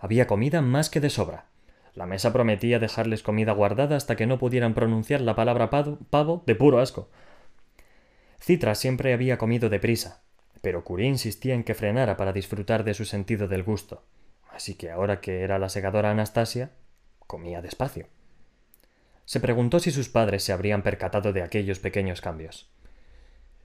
[0.00, 1.46] Había comida más que de sobra.
[1.94, 6.54] La mesa prometía dejarles comida guardada hasta que no pudieran pronunciar la palabra pavo de
[6.56, 7.08] puro asco.
[8.48, 10.22] Citra siempre había comido deprisa,
[10.62, 14.06] pero Curie insistía en que frenara para disfrutar de su sentido del gusto,
[14.50, 16.70] así que ahora que era la segadora Anastasia,
[17.26, 18.06] comía despacio.
[19.26, 22.70] Se preguntó si sus padres se habrían percatado de aquellos pequeños cambios.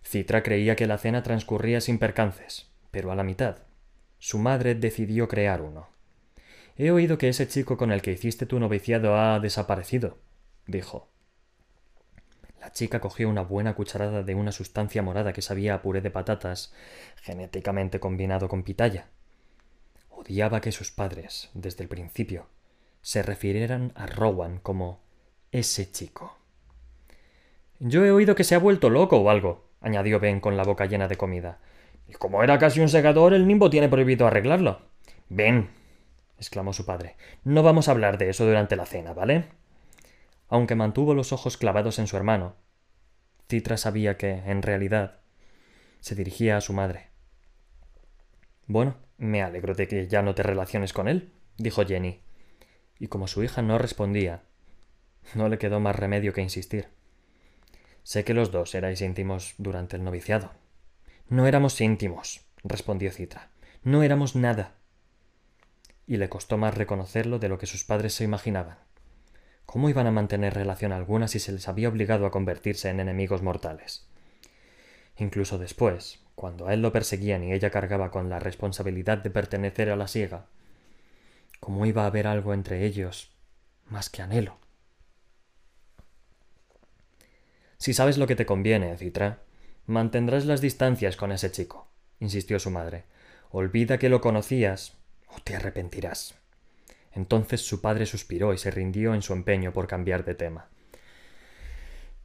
[0.03, 3.59] Citra creía que la cena transcurría sin percances, pero a la mitad,
[4.19, 5.87] su madre decidió crear uno.
[6.75, 10.17] He oído que ese chico con el que hiciste tu noviciado ha desaparecido,
[10.67, 11.12] dijo.
[12.63, 16.12] La chica cogió una buena cucharada de una sustancia morada que sabía a puré de
[16.12, 16.73] patatas,
[17.21, 19.08] genéticamente combinado con pitaya.
[20.10, 22.47] Odiaba que sus padres, desde el principio,
[23.02, 25.02] se refirieran a Rowan como
[25.52, 26.38] ese chico.
[27.80, 30.86] Yo he oído que se ha vuelto loco o algo, añadió Ben con la boca
[30.86, 31.60] llena de comida.
[32.08, 34.80] Y como era casi un segador, el nimbo tiene prohibido arreglarlo.
[35.28, 35.69] Ven,
[36.38, 39.49] exclamó su padre, no vamos a hablar de eso durante la cena, ¿vale?
[40.47, 42.56] Aunque mantuvo los ojos clavados en su hermano,
[43.49, 45.19] Citra sabía que, en realidad,
[45.99, 47.10] se dirigía a su madre.
[48.67, 52.21] Bueno, me alegro de que ya no te relaciones con él, dijo Jenny.
[52.99, 54.43] Y como su hija no respondía,
[55.36, 56.89] no le quedó más remedio que insistir.
[58.03, 60.51] Sé que los dos erais íntimos durante el noviciado.
[61.29, 63.49] No éramos íntimos, respondió Citra.
[63.84, 64.75] No éramos nada.
[66.06, 68.77] y le costó más reconocerlo de lo que sus padres se imaginaban.
[69.65, 73.41] ¿Cómo iban a mantener relación alguna si se les había obligado a convertirse en enemigos
[73.41, 74.06] mortales?
[75.17, 79.89] Incluso después, cuando a él lo perseguían y ella cargaba con la responsabilidad de pertenecer
[79.89, 80.45] a la siega,
[81.60, 83.32] ¿cómo iba a haber algo entre ellos
[83.89, 84.58] más que anhelo?
[87.78, 89.39] Si sabes lo que te conviene, Citra,
[89.86, 91.88] mantendrás las distancias con ese chico,
[92.19, 93.04] insistió su madre.
[93.52, 94.93] Olvida que lo conocías
[95.28, 96.36] o te arrepentirás.
[97.15, 100.67] Entonces su padre suspiró y se rindió en su empeño por cambiar de tema.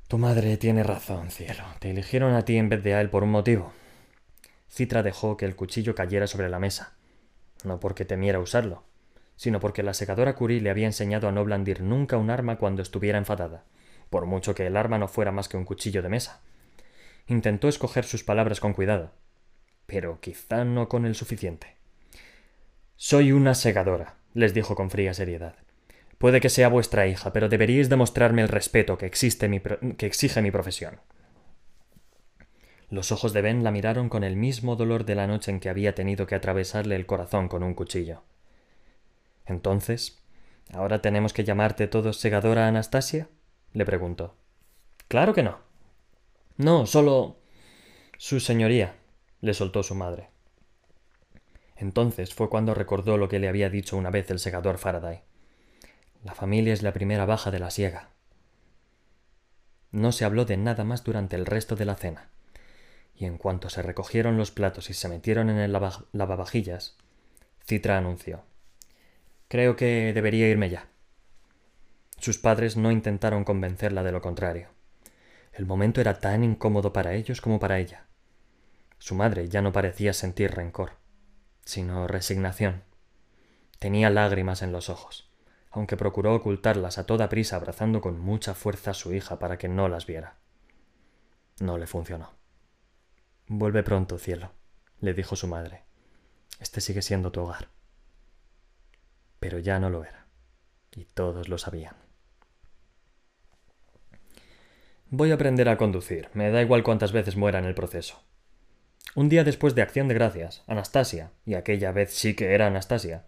[0.09, 1.65] Tu madre tiene razón, cielo.
[1.81, 3.73] Te eligieron a ti en vez de a él por un motivo.
[4.71, 6.95] Citra dejó que el cuchillo cayera sobre la mesa,
[7.65, 8.85] no porque temiera usarlo,
[9.37, 12.83] sino porque la secadora Curie le había enseñado a no blandir nunca un arma cuando
[12.83, 13.65] estuviera enfadada,
[14.11, 16.41] por mucho que el arma no fuera más que un cuchillo de mesa.
[17.27, 19.13] Intentó escoger sus palabras con cuidado,
[19.87, 21.77] pero quizá no con el suficiente.
[22.97, 25.57] Soy una segadora, les dijo con fría seriedad.
[26.17, 29.51] Puede que sea vuestra hija, pero deberíais demostrarme el respeto que, existe
[29.97, 31.01] que exige mi profesión.
[32.89, 35.69] Los ojos de Ben la miraron con el mismo dolor de la noche en que
[35.69, 38.23] había tenido que atravesarle el corazón con un cuchillo.
[39.45, 40.23] Entonces,
[40.73, 43.29] ¿ahora tenemos que llamarte todos segadora Anastasia?
[43.73, 44.37] le preguntó.
[45.09, 45.59] Claro que no.
[46.57, 47.39] No, solo.
[48.19, 48.95] Su señoría,
[49.41, 50.31] le soltó su madre.
[51.79, 55.23] Entonces fue cuando recordó lo que le había dicho una vez el segador Faraday.
[56.25, 58.11] La familia es la primera baja de la siega.
[59.93, 62.31] No se habló de nada más durante el resto de la cena,
[63.15, 66.97] y en cuanto se recogieron los platos y se metieron en el lavavajillas,
[67.65, 68.43] Citra anunció
[69.47, 70.89] Creo que debería irme ya.
[72.19, 74.69] Sus padres no intentaron convencerla de lo contrario.
[75.53, 78.07] El momento era tan incómodo para ellos como para ella.
[78.99, 80.93] Su madre ya no parecía sentir rencor,
[81.69, 82.83] sino resignación.
[83.79, 85.31] Tenía lágrimas en los ojos,
[85.71, 89.69] aunque procuró ocultarlas a toda prisa abrazando con mucha fuerza a su hija para que
[89.69, 90.39] no las viera.
[91.61, 92.31] No le funcionó.
[93.49, 94.53] Vuelve pronto, cielo,
[95.01, 95.83] le dijo su madre.
[96.59, 97.69] Este sigue siendo tu hogar.
[99.39, 100.27] Pero ya no lo era,
[100.97, 101.97] y todos lo sabían.
[105.11, 108.23] Voy a aprender a conducir, me da igual cuántas veces muera en el proceso.
[109.19, 113.25] Un día después de Acción de Gracias, Anastasia, y aquella vez sí que era Anastasia,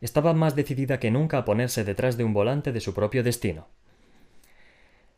[0.00, 3.66] estaba más decidida que nunca a ponerse detrás de un volante de su propio destino.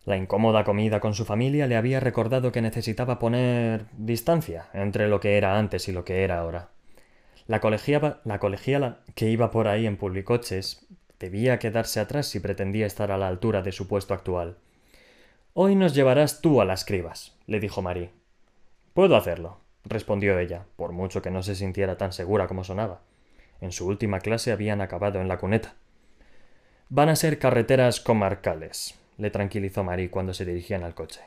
[0.05, 5.21] La incómoda comida con su familia le había recordado que necesitaba poner distancia entre lo
[5.21, 6.71] que era antes y lo que era ahora.
[7.47, 10.85] La colegiala, la colegiala que iba por ahí en publicoches
[11.21, 14.57] debía quedarse atrás si pretendía estar a la altura de su puesto actual.
[15.55, 18.11] Hoy nos llevarás tú a las cribas, le dijo Marie.
[18.95, 23.01] Puedo hacerlo, respondió ella, por mucho que no se sintiera tan segura como sonaba.
[23.61, 25.75] En su última clase habían acabado en la cuneta.
[26.89, 31.21] Van a ser carreteras comarcales, le tranquilizó Marie cuando se dirigían al coche.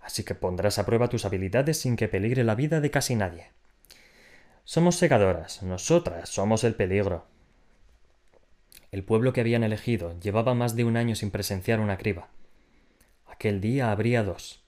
[0.00, 3.50] Así que pondrás a prueba tus habilidades sin que peligre la vida de casi nadie.
[4.64, 7.26] Somos segadoras, nosotras somos el peligro.
[8.90, 12.28] El pueblo que habían elegido llevaba más de un año sin presenciar una criba.
[13.26, 14.62] Aquel día habría dos.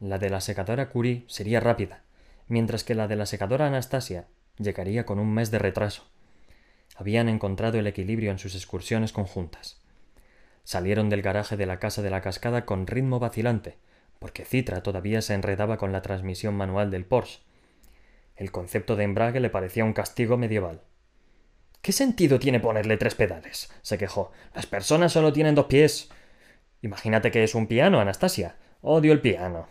[0.00, 2.02] La de la secadora Curie sería rápida,
[2.52, 4.26] mientras que la de la secadora Anastasia
[4.58, 6.04] llegaría con un mes de retraso.
[6.96, 9.80] Habían encontrado el equilibrio en sus excursiones conjuntas.
[10.62, 13.78] Salieron del garaje de la casa de la cascada con ritmo vacilante,
[14.18, 17.40] porque Citra todavía se enredaba con la transmisión manual del Porsche.
[18.36, 20.82] El concepto de embrague le parecía un castigo medieval.
[21.80, 23.72] ¿Qué sentido tiene ponerle tres pedales?
[23.80, 24.30] se quejó.
[24.54, 26.10] Las personas solo tienen dos pies.
[26.82, 28.56] Imagínate que es un piano, Anastasia.
[28.82, 29.68] Odio el piano.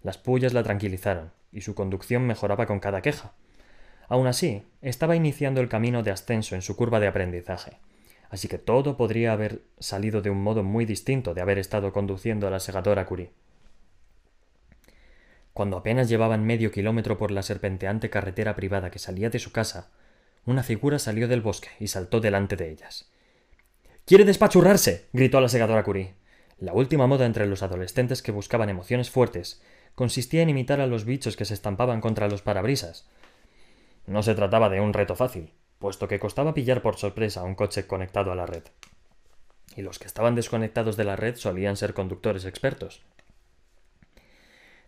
[0.00, 3.32] Las pullas la tranquilizaron y su conducción mejoraba con cada queja.
[4.08, 7.78] Aun así, estaba iniciando el camino de ascenso en su curva de aprendizaje,
[8.28, 12.46] así que todo podría haber salido de un modo muy distinto de haber estado conduciendo
[12.46, 13.30] a la segadora Curie.
[15.54, 19.90] Cuando apenas llevaban medio kilómetro por la serpenteante carretera privada que salía de su casa,
[20.44, 23.08] una figura salió del bosque y saltó delante de ellas.
[24.04, 25.06] ¡Quiere despachurrarse!
[25.12, 26.14] gritó la segadora Curie.
[26.58, 29.62] La última moda entre los adolescentes que buscaban emociones fuertes
[29.94, 33.08] consistía en imitar a los bichos que se estampaban contra los parabrisas.
[34.06, 37.54] No se trataba de un reto fácil, puesto que costaba pillar por sorpresa a un
[37.54, 38.64] coche conectado a la red.
[39.76, 43.02] Y los que estaban desconectados de la red solían ser conductores expertos.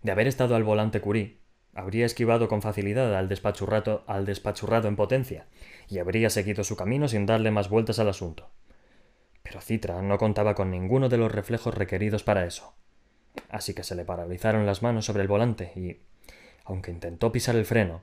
[0.03, 1.39] De haber estado al volante Curie,
[1.75, 3.29] habría esquivado con facilidad al
[4.07, 5.47] al despachurrado en potencia,
[5.89, 8.51] y habría seguido su camino sin darle más vueltas al asunto.
[9.43, 12.75] Pero Citra no contaba con ninguno de los reflejos requeridos para eso
[13.51, 16.01] así que se le paralizaron las manos sobre el volante y,
[16.65, 18.03] aunque intentó pisar el freno,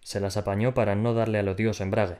[0.00, 2.18] se las apañó para no darle al odioso embrague.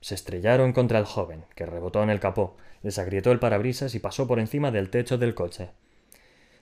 [0.00, 3.98] Se estrellaron contra el joven, que rebotó en el capó, les agrietó el parabrisas y
[3.98, 5.70] pasó por encima del techo del coche.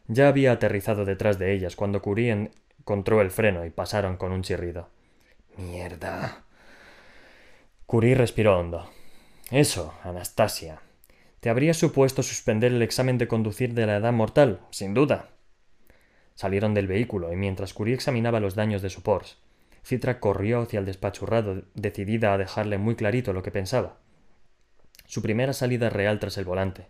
[0.08, 4.42] Ya había aterrizado detrás de ellas cuando Curie encontró el freno y pasaron con un
[4.42, 4.88] chirrido.
[5.56, 6.44] Mierda.
[7.86, 8.88] Curie respiró hondo.
[9.50, 10.80] Eso, Anastasia.
[11.46, 15.28] Te habría supuesto suspender el examen de conducir de la edad mortal, sin duda.
[16.34, 19.36] Salieron del vehículo y mientras Curie examinaba los daños de su Porsche,
[19.84, 23.98] Citra corrió hacia el despachurrado, decidida a dejarle muy clarito lo que pensaba.
[25.04, 26.88] Su primera salida real tras el volante,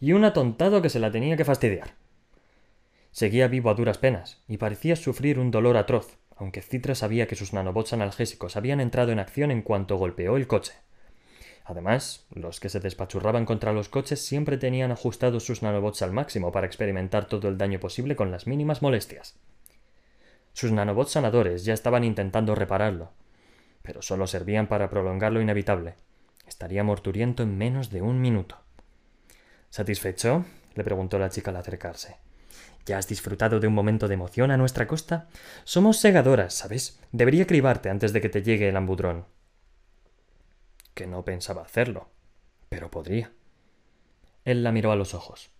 [0.00, 1.96] y un atontado que se la tenía que fastidiar.
[3.10, 7.34] Seguía vivo a duras penas, y parecía sufrir un dolor atroz, aunque Citra sabía que
[7.34, 10.74] sus nanobots analgésicos habían entrado en acción en cuanto golpeó el coche.
[11.68, 16.52] Además, los que se despachurraban contra los coches siempre tenían ajustados sus nanobots al máximo
[16.52, 19.34] para experimentar todo el daño posible con las mínimas molestias.
[20.52, 23.10] Sus nanobots sanadores ya estaban intentando repararlo,
[23.82, 25.94] pero solo servían para prolongar lo inevitable.
[26.46, 28.58] Estaría morturiento en menos de un minuto.
[29.70, 30.44] ¿Satisfecho?
[30.76, 32.18] le preguntó la chica al acercarse.
[32.86, 35.26] ¿Ya has disfrutado de un momento de emoción a nuestra costa?
[35.64, 37.00] Somos segadoras, ¿sabes?
[37.10, 39.24] Debería cribarte antes de que te llegue el ambudrón
[40.96, 42.08] que no pensaba hacerlo,
[42.70, 43.30] pero podría.
[44.44, 45.50] Él la miró a los ojos.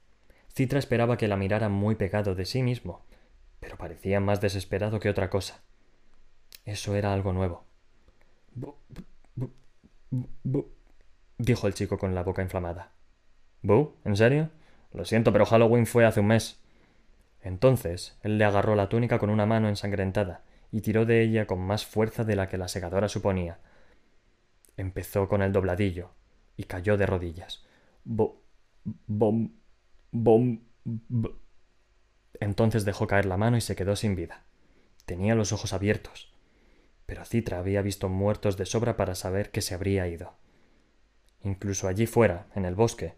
[0.52, 3.04] Citra esperaba que la mirara muy pegado de sí mismo,
[3.60, 5.60] pero parecía más desesperado que otra cosa.
[6.64, 7.64] Eso era algo nuevo.
[11.36, 12.92] dijo el chico con la boca inflamada.
[13.60, 13.94] ¿Bu?
[14.06, 14.48] ¿En serio?
[14.94, 16.58] Lo siento, pero Halloween fue hace un mes.
[17.42, 20.40] Entonces él le agarró la túnica con una mano ensangrentada
[20.72, 23.58] y tiró de ella con más fuerza de la que la segadora suponía,
[24.76, 26.10] Empezó con el dobladillo
[26.56, 27.64] y cayó de rodillas.
[28.04, 28.42] Bo,
[29.06, 29.52] bom,
[30.10, 30.60] bom,
[32.40, 34.44] Entonces dejó caer la mano y se quedó sin vida.
[35.04, 36.32] Tenía los ojos abiertos,
[37.06, 40.34] pero Citra había visto muertos de sobra para saber que se habría ido.
[41.42, 43.14] Incluso allí fuera, en el bosque,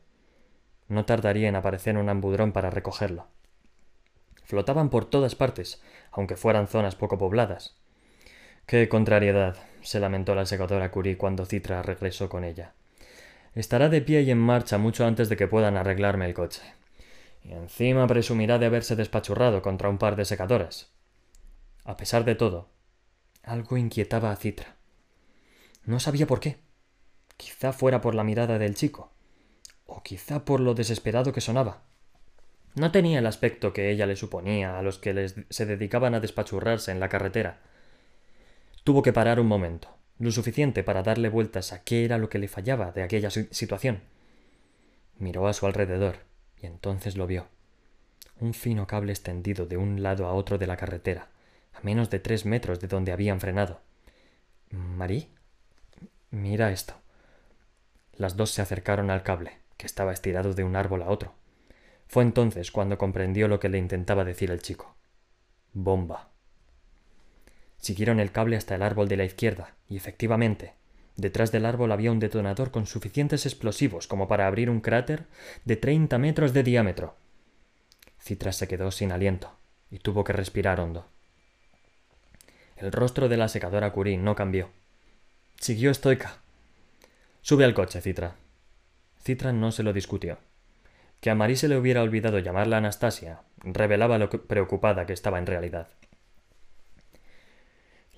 [0.89, 3.27] no tardaría en aparecer un ambudrón para recogerlo.
[4.45, 7.77] Flotaban por todas partes, aunque fueran zonas poco pobladas.
[8.67, 12.73] Qué contrariedad se lamentó la segadora Curie cuando Citra regresó con ella.
[13.55, 16.63] Estará de pie y en marcha mucho antes de que puedan arreglarme el coche.
[17.43, 20.91] Y encima presumirá de haberse despachurrado contra un par de secadoras.
[21.85, 22.69] A pesar de todo,
[23.43, 24.77] algo inquietaba a Citra.
[25.85, 26.59] No sabía por qué.
[27.37, 29.13] Quizá fuera por la mirada del chico,
[29.87, 31.83] o quizá por lo desesperado que sonaba.
[32.75, 36.93] No tenía el aspecto que ella le suponía a los que se dedicaban a despachurrarse
[36.93, 37.61] en la carretera,
[38.89, 42.39] Tuvo que parar un momento, lo suficiente para darle vueltas a qué era lo que
[42.39, 44.01] le fallaba de aquella situación.
[45.19, 46.21] Miró a su alrededor
[46.59, 47.49] y entonces lo vio.
[48.41, 51.29] Un fino cable extendido de un lado a otro de la carretera,
[51.75, 53.83] a menos de tres metros de donde habían frenado.
[54.71, 55.29] ¿Marí?
[56.31, 56.95] Mira esto.
[58.15, 61.35] Las dos se acercaron al cable, que estaba estirado de un árbol a otro.
[62.07, 64.97] Fue entonces cuando comprendió lo que le intentaba decir el chico.
[65.75, 66.31] Bomba.
[67.79, 70.75] Siguieron el cable hasta el árbol de la izquierda, y efectivamente,
[71.17, 75.27] detrás del árbol había un detonador con suficientes explosivos como para abrir un cráter
[75.65, 77.17] de treinta metros de diámetro.
[78.21, 79.53] Citra se quedó sin aliento
[79.91, 81.07] y tuvo que respirar hondo.
[82.77, 84.71] El rostro de la secadora Curie no cambió.
[85.59, 86.39] Siguió estoica.
[87.43, 88.37] Sube al coche, Citra.
[89.23, 90.39] Citra no se lo discutió.
[91.21, 95.47] Que a Marí se le hubiera olvidado llamarla Anastasia revelaba lo preocupada que estaba en
[95.47, 95.89] realidad.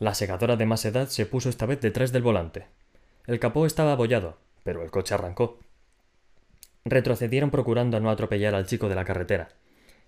[0.01, 2.67] La segadora de más edad se puso esta vez detrás del volante.
[3.27, 5.59] El capó estaba abollado, pero el coche arrancó.
[6.87, 9.51] Retrocedieron procurando no atropellar al chico de la carretera.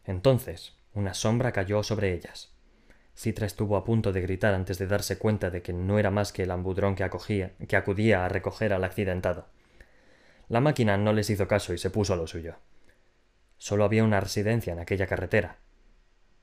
[0.06, 2.54] Entonces, una sombra cayó sobre ellas.
[3.14, 6.32] Citra estuvo a punto de gritar antes de darse cuenta de que no era más
[6.32, 9.44] que el ambudrón que, que acudía a recoger al accidentado.
[10.48, 12.54] La máquina no les hizo caso y se puso a lo suyo.
[13.58, 15.58] Solo había una residencia en aquella carretera,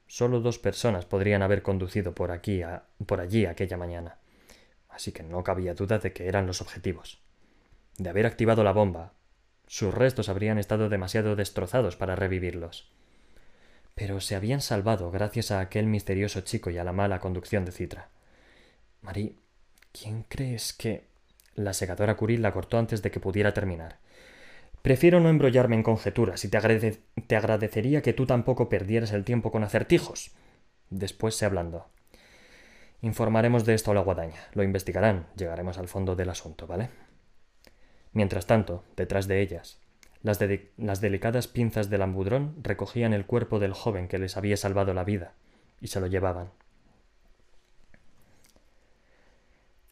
[0.09, 4.17] Solo dos personas podrían haber conducido por aquí a, por allí aquella mañana,
[4.89, 7.21] así que no cabía duda de que eran los objetivos.
[7.99, 9.13] De haber activado la bomba,
[9.67, 12.91] sus restos habrían estado demasiado destrozados para revivirlos.
[13.93, 17.71] Pero se habían salvado gracias a aquel misterioso chico y a la mala conducción de
[17.71, 18.09] Citra.
[19.03, 19.37] Marí,
[19.91, 21.05] ¿quién crees que?
[21.53, 23.99] La segadora Curil la cortó antes de que pudiera terminar.
[24.81, 29.51] Prefiero no embrollarme en conjeturas y te, te agradecería que tú tampoco perdieras el tiempo
[29.51, 30.31] con acertijos.
[30.89, 31.87] Después se hablando.
[33.01, 34.39] Informaremos de esto a la guadaña.
[34.53, 35.27] Lo investigarán.
[35.35, 36.89] Llegaremos al fondo del asunto, ¿vale?
[38.13, 39.79] Mientras tanto, detrás de ellas,
[40.23, 40.39] las,
[40.77, 45.03] las delicadas pinzas del ambudrón recogían el cuerpo del joven que les había salvado la
[45.03, 45.33] vida
[45.79, 46.51] y se lo llevaban.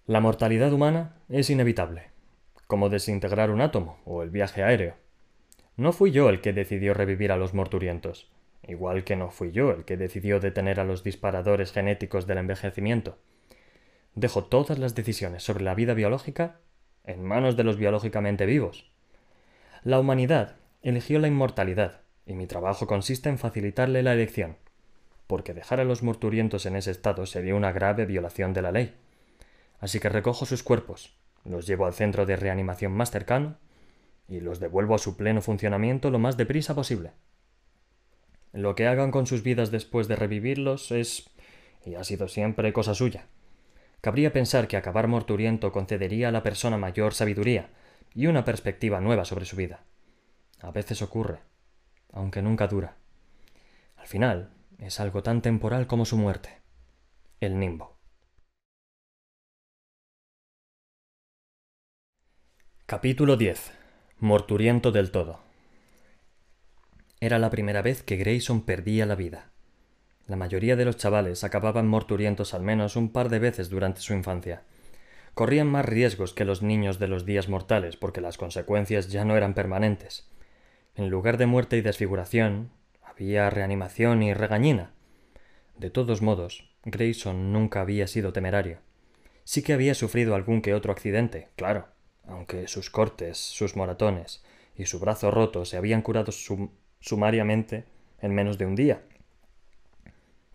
[0.05, 2.09] La mortalidad humana es inevitable,
[2.67, 4.95] como desintegrar un átomo o el viaje aéreo.
[5.77, 8.29] No fui yo el que decidió revivir a los morturientos,
[8.67, 13.17] igual que no fui yo el que decidió detener a los disparadores genéticos del envejecimiento.
[14.15, 16.59] Dejo todas las decisiones sobre la vida biológica
[17.05, 18.91] en manos de los biológicamente vivos.
[19.83, 24.57] La humanidad eligió la inmortalidad, y mi trabajo consiste en facilitarle la elección,
[25.27, 28.95] porque dejar a los morturientos en ese estado sería una grave violación de la ley.
[29.79, 31.16] Así que recojo sus cuerpos,
[31.47, 33.57] los llevo al centro de reanimación más cercano
[34.27, 37.11] y los devuelvo a su pleno funcionamiento lo más deprisa posible.
[38.51, 41.29] Lo que hagan con sus vidas después de revivirlos es,
[41.85, 43.27] y ha sido siempre, cosa suya.
[44.01, 47.69] Cabría pensar que acabar morturiento concedería a la persona mayor sabiduría
[48.13, 49.83] y una perspectiva nueva sobre su vida.
[50.59, 51.39] A veces ocurre,
[52.11, 52.95] aunque nunca dura.
[53.95, 56.61] Al final, es algo tan temporal como su muerte.
[57.39, 57.96] El nimbo.
[62.89, 63.73] Capítulo 10.
[64.19, 65.41] Morturiento del todo.
[67.19, 69.51] Era la primera vez que Grayson perdía la vida.
[70.25, 74.13] La mayoría de los chavales acababan morturientos al menos un par de veces durante su
[74.13, 74.63] infancia.
[75.33, 79.35] Corrían más riesgos que los niños de los días mortales porque las consecuencias ya no
[79.35, 80.25] eran permanentes.
[80.95, 82.71] En lugar de muerte y desfiguración,
[83.03, 84.93] había reanimación y regañina.
[85.77, 88.79] De todos modos, Grayson nunca había sido temerario.
[89.43, 91.89] Sí que había sufrido algún que otro accidente, claro,
[92.27, 94.43] aunque sus cortes, sus moratones
[94.75, 96.31] y su brazo roto se habían curado
[96.99, 97.85] sumariamente
[98.21, 99.01] en menos de un día.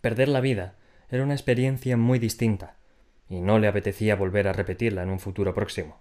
[0.01, 0.77] Perder la vida
[1.11, 2.77] era una experiencia muy distinta,
[3.29, 6.01] y no le apetecía volver a repetirla en un futuro próximo.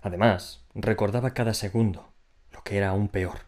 [0.00, 2.12] Además, recordaba cada segundo,
[2.52, 3.40] lo que era aún peor.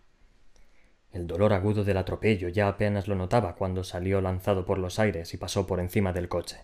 [1.13, 5.35] El dolor agudo del atropello ya apenas lo notaba cuando salió lanzado por los aires
[5.35, 6.59] y pasó por encima del coche.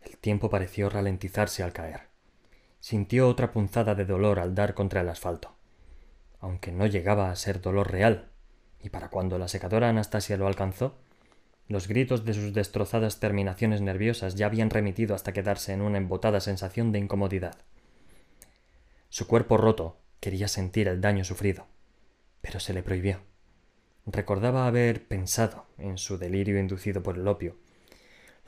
[0.00, 2.17] El tiempo pareció ralentizarse al caer
[2.80, 5.54] sintió otra punzada de dolor al dar contra el asfalto,
[6.40, 8.28] aunque no llegaba a ser dolor real,
[8.80, 10.96] y para cuando la secadora Anastasia lo alcanzó,
[11.68, 16.40] los gritos de sus destrozadas terminaciones nerviosas ya habían remitido hasta quedarse en una embotada
[16.40, 17.58] sensación de incomodidad.
[19.10, 21.66] Su cuerpo roto quería sentir el daño sufrido,
[22.40, 23.20] pero se le prohibió.
[24.06, 27.56] Recordaba haber pensado, en su delirio inducido por el opio,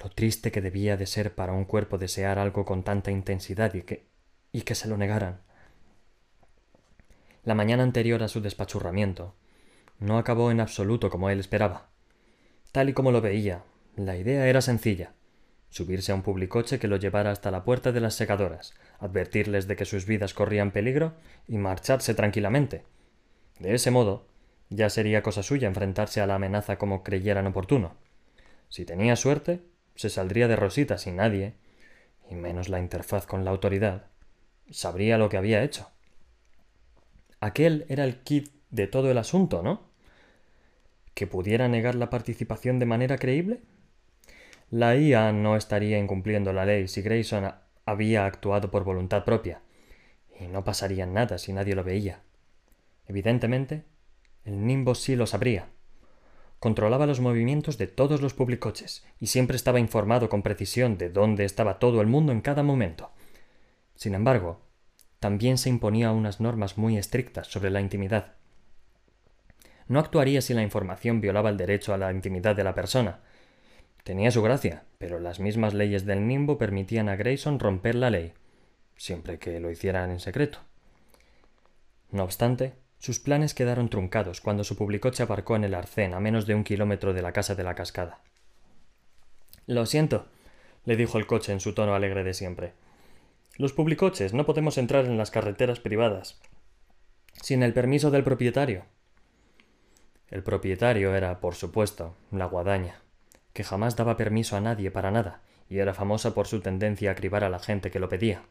[0.03, 3.83] lo triste que debía de ser para un cuerpo desear algo con tanta intensidad y
[3.83, 4.07] que,
[4.53, 5.41] y que se lo negaran.
[7.45, 9.35] La mañana anterior a su despachurramiento
[9.99, 11.91] no acabó en absoluto como él esperaba.
[12.73, 13.65] Tal y como lo veía,
[13.97, 15.15] la idea era sencilla
[15.71, 19.77] subirse a un publicoche que lo llevara hasta la puerta de las secadoras, advertirles de
[19.77, 21.15] que sus vidas corrían peligro
[21.47, 22.85] y marcharse tranquilamente.
[23.61, 24.27] De ese modo,
[24.69, 27.97] ya sería cosa suya enfrentarse a la amenaza como creyeran oportuno.
[28.69, 29.63] Si tenía suerte,
[29.95, 31.55] se saldría de rosita sin nadie,
[32.29, 34.07] y menos la interfaz con la autoridad,
[34.71, 35.89] sabría lo que había hecho.
[37.41, 39.83] Aquel era el kit de todo el asunto, ¿no?
[41.15, 43.61] ¿Que pudiera negar la participación de manera creíble?
[44.71, 47.53] La IA no estaría incumpliendo la ley si Grayson
[47.85, 49.63] había actuado por voluntad propia,
[50.39, 52.21] y no pasaría nada si nadie lo veía.
[53.09, 53.85] Evidentemente,
[54.45, 55.69] el Nimbo sí lo sabría.
[56.61, 61.45] Controlaba los movimientos de todos los publicoches y siempre estaba informado con precisión de dónde
[61.45, 63.11] estaba todo el mundo en cada momento.
[64.01, 64.63] Sin embargo,
[65.19, 68.33] también se imponía unas normas muy estrictas sobre la intimidad.
[69.89, 73.21] No actuaría si la información violaba el derecho a la intimidad de la persona.
[74.03, 78.33] Tenía su gracia, pero las mismas leyes del nimbo permitían a Grayson romper la ley,
[78.97, 80.61] siempre que lo hicieran en secreto.
[82.11, 86.47] No obstante, sus planes quedaron truncados cuando su publicoche aparcó en el arcén a menos
[86.47, 88.21] de un kilómetro de la casa de la cascada.
[89.67, 90.27] Lo siento,
[90.87, 92.73] le dijo el coche en su tono alegre de siempre.
[93.61, 96.41] Los publicoches no podemos entrar en las carreteras privadas
[97.43, 98.87] sin el permiso del propietario.
[100.31, 103.03] El propietario era, por supuesto, la guadaña,
[103.53, 107.15] que jamás daba permiso a nadie para nada, y era famosa por su tendencia a
[107.15, 108.45] cribar a la gente que lo pedía.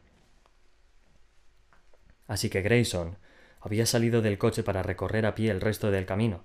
[2.28, 3.16] Así que Grayson
[3.60, 6.44] había salido del coche para recorrer a pie el resto del camino.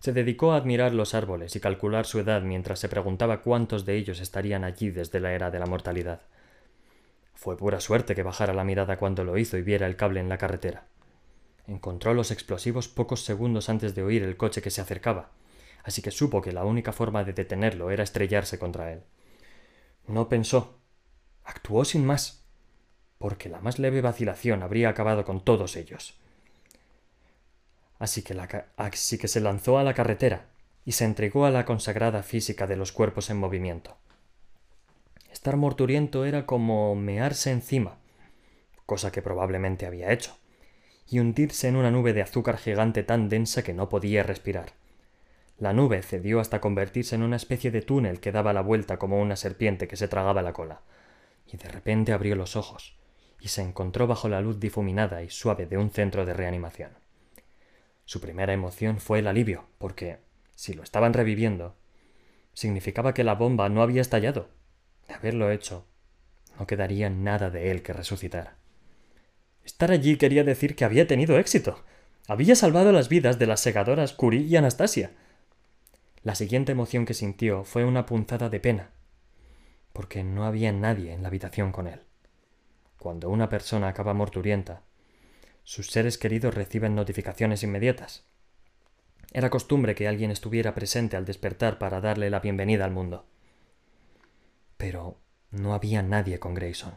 [0.00, 3.96] Se dedicó a admirar los árboles y calcular su edad mientras se preguntaba cuántos de
[3.96, 6.22] ellos estarían allí desde la era de la mortalidad.
[7.38, 10.28] Fue pura suerte que bajara la mirada cuando lo hizo y viera el cable en
[10.28, 10.88] la carretera.
[11.68, 15.30] Encontró los explosivos pocos segundos antes de oír el coche que se acercaba,
[15.84, 19.04] así que supo que la única forma de detenerlo era estrellarse contra él.
[20.08, 20.80] No pensó.
[21.44, 22.44] Actuó sin más,
[23.18, 26.18] porque la más leve vacilación habría acabado con todos ellos.
[28.00, 28.36] Así que,
[28.76, 30.46] así que se lanzó a la carretera
[30.84, 33.96] y se entregó a la consagrada física de los cuerpos en movimiento.
[35.38, 37.98] Estar morturiento era como mearse encima,
[38.86, 40.36] cosa que probablemente había hecho,
[41.08, 44.72] y hundirse en una nube de azúcar gigante tan densa que no podía respirar.
[45.56, 49.20] La nube cedió hasta convertirse en una especie de túnel que daba la vuelta como
[49.20, 50.80] una serpiente que se tragaba la cola,
[51.46, 52.98] y de repente abrió los ojos,
[53.40, 56.90] y se encontró bajo la luz difuminada y suave de un centro de reanimación.
[58.06, 60.18] Su primera emoción fue el alivio, porque,
[60.56, 61.76] si lo estaban reviviendo,
[62.54, 64.57] significaba que la bomba no había estallado.
[65.08, 65.86] De haberlo hecho,
[66.58, 68.54] no quedaría nada de él que resucitar.
[69.64, 71.84] Estar allí quería decir que había tenido éxito.
[72.26, 75.12] Había salvado las vidas de las segadoras Curie y Anastasia.
[76.22, 78.90] La siguiente emoción que sintió fue una punzada de pena,
[79.92, 82.00] porque no había nadie en la habitación con él.
[82.98, 84.82] Cuando una persona acaba morturienta,
[85.64, 88.24] sus seres queridos reciben notificaciones inmediatas.
[89.32, 93.26] Era costumbre que alguien estuviera presente al despertar para darle la bienvenida al mundo.
[94.78, 95.18] Pero
[95.50, 96.94] no había nadie con Grayson.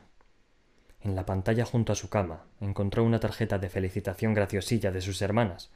[1.02, 5.22] En la pantalla junto a su cama encontró una tarjeta de felicitación graciosilla de sus
[5.22, 5.72] hermanas,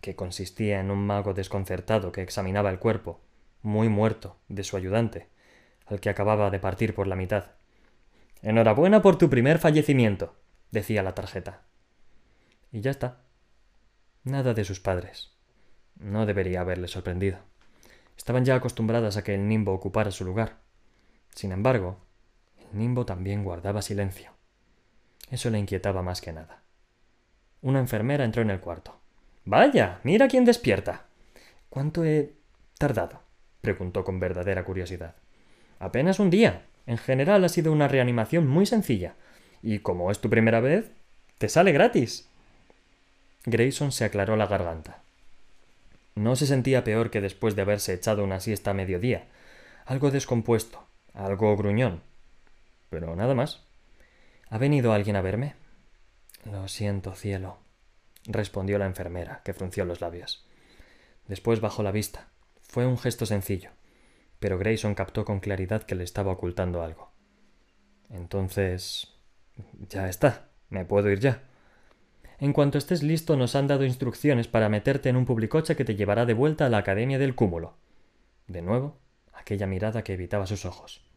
[0.00, 3.20] que consistía en un mago desconcertado que examinaba el cuerpo,
[3.62, 5.28] muy muerto, de su ayudante,
[5.86, 7.50] al que acababa de partir por la mitad.
[8.40, 10.36] Enhorabuena por tu primer fallecimiento,
[10.70, 11.62] decía la tarjeta.
[12.70, 13.22] Y ya está.
[14.22, 15.32] Nada de sus padres.
[15.96, 17.40] No debería haberle sorprendido.
[18.16, 20.67] Estaban ya acostumbradas a que el nimbo ocupara su lugar.
[21.38, 22.00] Sin embargo,
[22.58, 24.32] el nimbo también guardaba silencio.
[25.30, 26.64] Eso le inquietaba más que nada.
[27.62, 28.98] Una enfermera entró en el cuarto.
[29.44, 31.04] Vaya, mira quién despierta.
[31.70, 32.32] ¿Cuánto he
[32.76, 33.22] tardado?
[33.60, 35.14] preguntó con verdadera curiosidad.
[35.78, 36.66] Apenas un día.
[36.86, 39.14] En general ha sido una reanimación muy sencilla.
[39.62, 40.90] Y como es tu primera vez,
[41.38, 42.28] te sale gratis.
[43.46, 45.02] Grayson se aclaró la garganta.
[46.16, 49.28] No se sentía peor que después de haberse echado una siesta a mediodía.
[49.86, 50.87] Algo descompuesto,
[51.18, 52.02] algo gruñón.
[52.90, 53.62] Pero nada más.
[54.48, 55.54] ¿Ha venido alguien a verme?
[56.44, 57.58] Lo siento, cielo,
[58.24, 60.46] respondió la enfermera, que frunció los labios.
[61.26, 62.28] Después bajó la vista.
[62.62, 63.70] Fue un gesto sencillo,
[64.38, 67.10] pero Grayson captó con claridad que le estaba ocultando algo.
[68.10, 69.12] Entonces.
[69.88, 70.48] ya está.
[70.70, 71.42] Me puedo ir ya.
[72.38, 75.96] En cuanto estés listo, nos han dado instrucciones para meterte en un publicoche que te
[75.96, 77.74] llevará de vuelta a la Academia del Cúmulo.
[78.46, 78.96] De nuevo,
[79.32, 81.07] aquella mirada que evitaba sus ojos.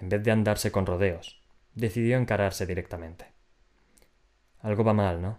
[0.00, 1.40] En vez de andarse con rodeos,
[1.74, 3.26] decidió encararse directamente.
[4.60, 5.38] Algo va mal, ¿no?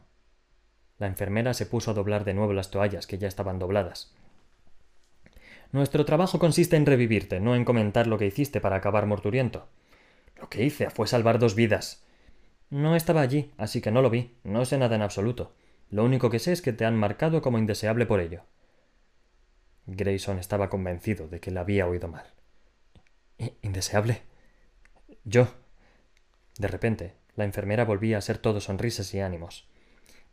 [0.98, 4.14] La enfermera se puso a doblar de nuevo las toallas que ya estaban dobladas.
[5.72, 9.68] Nuestro trabajo consiste en revivirte, no en comentar lo que hiciste para acabar morturiento.
[10.38, 12.04] Lo que hice fue salvar dos vidas.
[12.70, 15.54] No estaba allí, así que no lo vi, no sé nada en absoluto.
[15.90, 18.44] Lo único que sé es que te han marcado como indeseable por ello.
[19.86, 22.26] Grayson estaba convencido de que le había oído mal.
[23.62, 24.29] ¿Indeseable?
[25.30, 25.48] Yo.
[26.58, 29.68] De repente, la enfermera volvía a ser todo sonrisas y ánimos.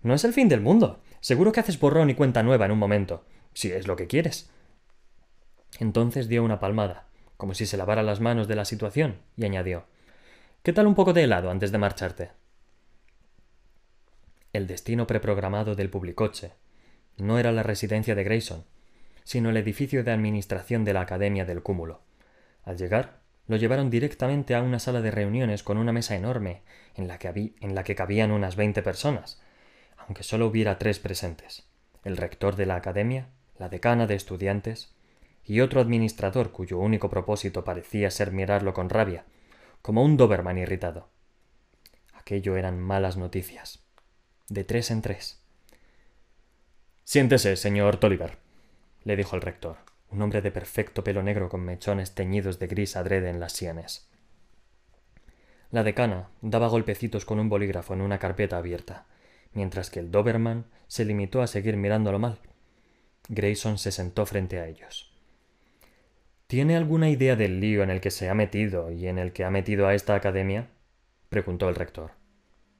[0.00, 1.02] No es el fin del mundo.
[1.20, 4.50] Seguro que haces borrón y cuenta nueva en un momento, si es lo que quieres.
[5.78, 9.84] Entonces dio una palmada, como si se lavara las manos de la situación, y añadió
[10.62, 12.30] ¿Qué tal un poco de helado antes de marcharte?
[14.54, 16.52] El destino preprogramado del publicoche
[17.18, 18.64] no era la residencia de Grayson,
[19.24, 22.00] sino el edificio de administración de la Academia del Cúmulo.
[22.64, 26.62] Al llegar, lo llevaron directamente a una sala de reuniones con una mesa enorme
[26.94, 29.40] en la que, en la que cabían unas veinte personas,
[29.96, 31.66] aunque solo hubiera tres presentes
[32.06, 34.94] el rector de la academia, la decana de estudiantes
[35.44, 39.24] y otro administrador cuyo único propósito parecía ser mirarlo con rabia,
[39.82, 41.08] como un Doberman irritado.
[42.12, 43.84] Aquello eran malas noticias.
[44.48, 45.42] De tres en tres.
[47.02, 48.38] Siéntese, señor Tolliver,
[49.02, 49.78] le dijo el rector
[50.10, 54.08] un hombre de perfecto pelo negro con mechones teñidos de gris adrede en las sienes.
[55.70, 59.06] La decana daba golpecitos con un bolígrafo en una carpeta abierta,
[59.52, 62.38] mientras que el Doberman se limitó a seguir mirándolo mal.
[63.28, 65.12] Grayson se sentó frente a ellos.
[66.46, 69.44] ¿Tiene alguna idea del lío en el que se ha metido y en el que
[69.44, 70.68] ha metido a esta academia?
[71.28, 72.12] preguntó el rector.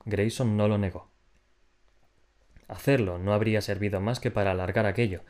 [0.04, 1.10] Grayson no lo negó.
[2.68, 5.22] Hacerlo no habría servido más que para alargar aquello,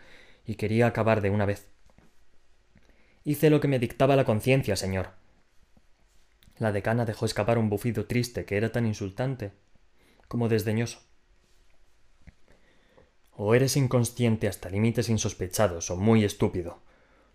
[0.45, 1.71] y quería acabar de una vez.
[3.27, 5.09] Hice lo que me dictaba la conciencia, señor.
[6.59, 9.51] La decana dejó escapar un bufido triste que era tan insultante
[10.29, 11.01] como desdeñoso.
[13.33, 16.79] O eres inconsciente hasta límites insospechados o muy estúpido,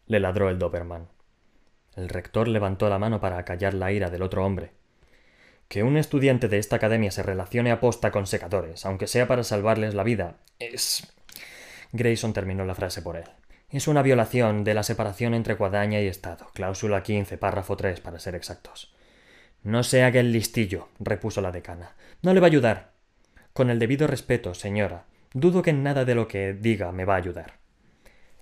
[0.08, 1.10] le ladró el Doberman.
[1.98, 4.72] El rector levantó la mano para acallar la ira del otro hombre.
[5.68, 9.44] Que un estudiante de esta academia se relacione a posta con secadores, aunque sea para
[9.44, 11.14] salvarles la vida, es.
[11.92, 13.26] Grayson terminó la frase por él.
[13.72, 18.20] Es una violación de la separación entre guadaña y Estado, cláusula 15, párrafo 3, para
[18.20, 18.94] ser exactos.
[19.64, 21.96] No sea aquel listillo, repuso la decana.
[22.22, 22.92] No le va a ayudar.
[23.54, 27.14] Con el debido respeto, señora, dudo que en nada de lo que diga me va
[27.14, 27.60] a ayudar.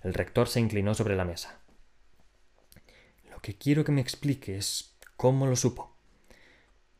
[0.01, 1.59] El rector se inclinó sobre la mesa.
[3.29, 5.95] Lo que quiero que me explique es cómo lo supo.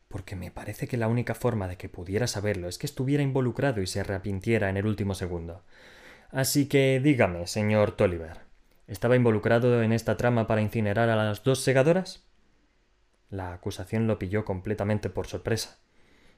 [0.06, 3.82] Porque me parece que la única forma de que pudiera saberlo es que estuviera involucrado
[3.82, 5.64] y se arrepintiera en el último segundo.
[6.32, 8.38] Así que dígame, señor Tolliver,
[8.86, 12.24] ¿estaba involucrado en esta trama para incinerar a las dos segadoras?
[13.30, 15.78] La acusación lo pilló completamente por sorpresa.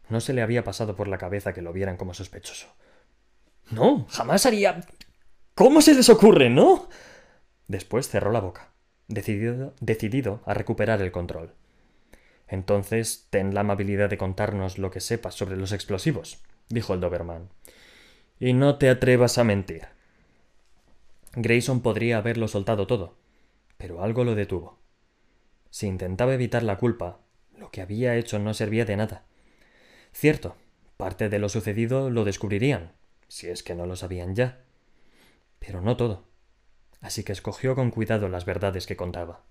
[0.09, 2.69] No se le había pasado por la cabeza que lo vieran como sospechoso.
[3.71, 4.81] No, jamás haría.
[5.55, 6.89] ¿Cómo se les ocurre, no?
[7.69, 8.73] Después cerró la boca,
[9.09, 11.55] decidido, decidido a recuperar el control.
[12.49, 17.49] Entonces, ten la amabilidad de contarnos lo que sepas sobre los explosivos, dijo el Doberman.
[18.39, 19.87] Y no te atrevas a mentir.
[21.35, 23.17] Grayson podría haberlo soltado todo,
[23.79, 24.79] pero algo lo detuvo.
[25.71, 27.21] Si intentaba evitar la culpa,
[27.57, 29.25] lo que había hecho no servía de nada.
[30.13, 30.57] Cierto,
[30.97, 32.93] parte de lo sucedido lo descubrirían,
[33.29, 34.61] si es que no lo sabían ya.
[35.59, 36.25] Pero no todo.
[37.01, 39.43] Así que escogió con cuidado las verdades que contaba.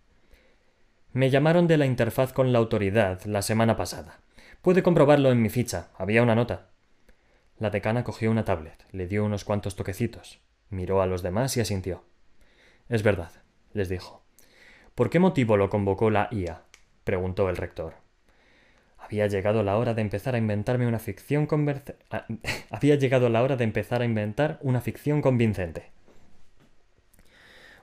[1.13, 4.21] Me llamaron de la interfaz con la autoridad la semana pasada.
[4.61, 5.89] Puede comprobarlo en mi ficha.
[5.97, 6.69] Había una nota.
[7.61, 10.41] La decana cogió una tablet, le dio unos cuantos toquecitos,
[10.71, 12.03] miró a los demás y asintió.
[12.89, 13.29] Es verdad,
[13.73, 14.23] les dijo.
[14.95, 16.63] ¿Por qué motivo lo convocó la IA?
[17.03, 17.93] preguntó el rector.
[18.97, 21.47] Había llegado la hora de empezar a inventarme una ficción
[22.09, 22.25] ah,
[22.71, 25.90] Había llegado la hora de empezar a inventar una ficción convincente.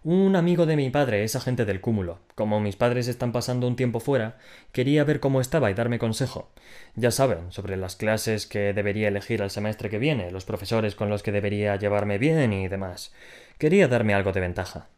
[0.05, 2.21] Un amigo de mi padre es agente del cúmulo.
[2.35, 4.39] Como mis padres están pasando un tiempo fuera,
[4.73, 6.51] quería ver cómo estaba y darme consejo.
[6.95, 11.09] Ya saben, sobre las clases que debería elegir al semestre que viene, los profesores con
[11.09, 13.13] los que debería llevarme bien y demás.
[13.59, 14.89] Quería darme algo de ventaja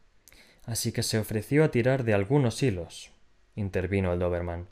[0.71, 3.11] así que se ofreció a tirar de algunos hilos,
[3.57, 4.69] intervino el Doberman.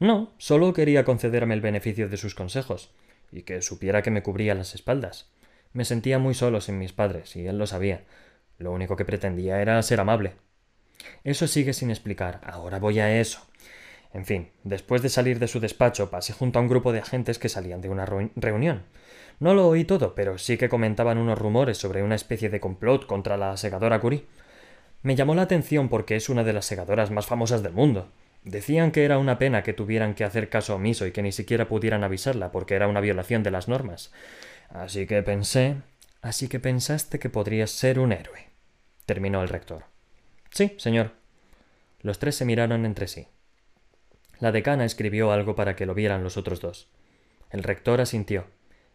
[0.00, 2.90] No, solo quería concederme el beneficio de sus consejos,
[3.30, 5.30] y que supiera que me cubría las espaldas.
[5.72, 8.04] Me sentía muy solo sin mis padres, y él lo sabía.
[8.58, 10.34] Lo único que pretendía era ser amable.
[11.24, 12.40] Eso sigue sin explicar.
[12.44, 13.40] Ahora voy a eso.
[14.12, 17.38] En fin, después de salir de su despacho, pasé junto a un grupo de agentes
[17.38, 18.84] que salían de una reunión.
[19.40, 23.06] No lo oí todo, pero sí que comentaban unos rumores sobre una especie de complot
[23.06, 24.24] contra la segadora Curie.
[25.02, 28.08] Me llamó la atención porque es una de las segadoras más famosas del mundo.
[28.44, 31.66] Decían que era una pena que tuvieran que hacer caso omiso y que ni siquiera
[31.66, 34.12] pudieran avisarla porque era una violación de las normas.
[34.68, 35.76] Así que pensé.
[36.24, 38.48] Así que pensaste que podrías ser un héroe.
[39.04, 39.84] terminó el rector.
[40.50, 41.12] Sí, señor.
[42.00, 43.28] Los tres se miraron entre sí.
[44.40, 46.88] La decana escribió algo para que lo vieran los otros dos.
[47.50, 48.46] El rector asintió,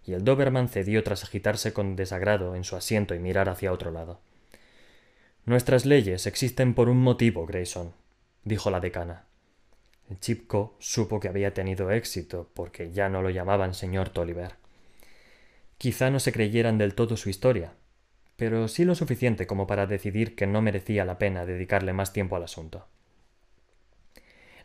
[0.03, 3.91] y el Doberman cedió tras agitarse con desagrado en su asiento y mirar hacia otro
[3.91, 4.21] lado.
[5.45, 7.93] Nuestras leyes existen por un motivo, Grayson,
[8.43, 9.25] dijo la decana.
[10.09, 14.58] El Chipco supo que había tenido éxito porque ya no lo llamaban señor Tolliver.
[15.79, 17.71] Quizá no se creyeran del todo su historia,
[18.35, 22.35] pero sí lo suficiente como para decidir que no merecía la pena dedicarle más tiempo
[22.35, 22.87] al asunto.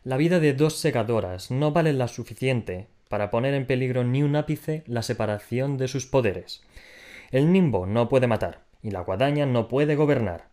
[0.03, 4.35] La vida de dos segadoras no vale la suficiente para poner en peligro ni un
[4.35, 6.63] ápice la separación de sus poderes.
[7.31, 10.49] El nimbo no puede matar, y la guadaña no puede gobernar.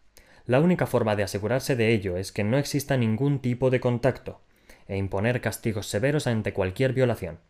[0.47, 4.41] La única forma de asegurarse de ello es que no exista ningún tipo de contacto,
[4.87, 7.41] e imponer castigos severos ante cualquier violación.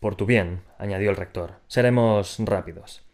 [0.00, 3.04] Por tu bien, añadió el rector, seremos rápidos.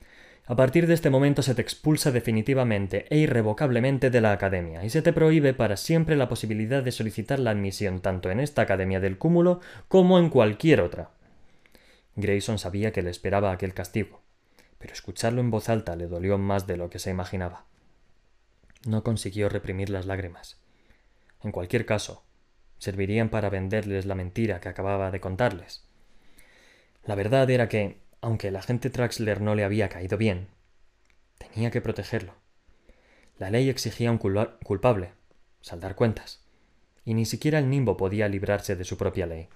[0.47, 4.91] A partir de este momento se te expulsa definitivamente e irrevocablemente de la academia, y
[4.91, 8.99] se te prohíbe para siempre la posibilidad de solicitar la admisión tanto en esta academia
[8.99, 11.11] del cúmulo como en cualquier otra.
[12.17, 14.23] Grayson sabía que le esperaba aquel castigo,
[14.79, 17.67] pero escucharlo en voz alta le dolió más de lo que se imaginaba.
[18.85, 20.61] No consiguió reprimir las lágrimas.
[21.43, 22.25] En cualquier caso,
[22.79, 25.87] servirían para venderles la mentira que acababa de contarles.
[27.05, 30.49] La verdad era que, aunque el agente Traxler no le había caído bien,
[31.39, 32.35] tenía que protegerlo.
[33.39, 35.13] La ley exigía un culpable,
[35.61, 36.43] saldar cuentas,
[37.05, 39.49] y ni siquiera el nimbo podía librarse de su propia ley.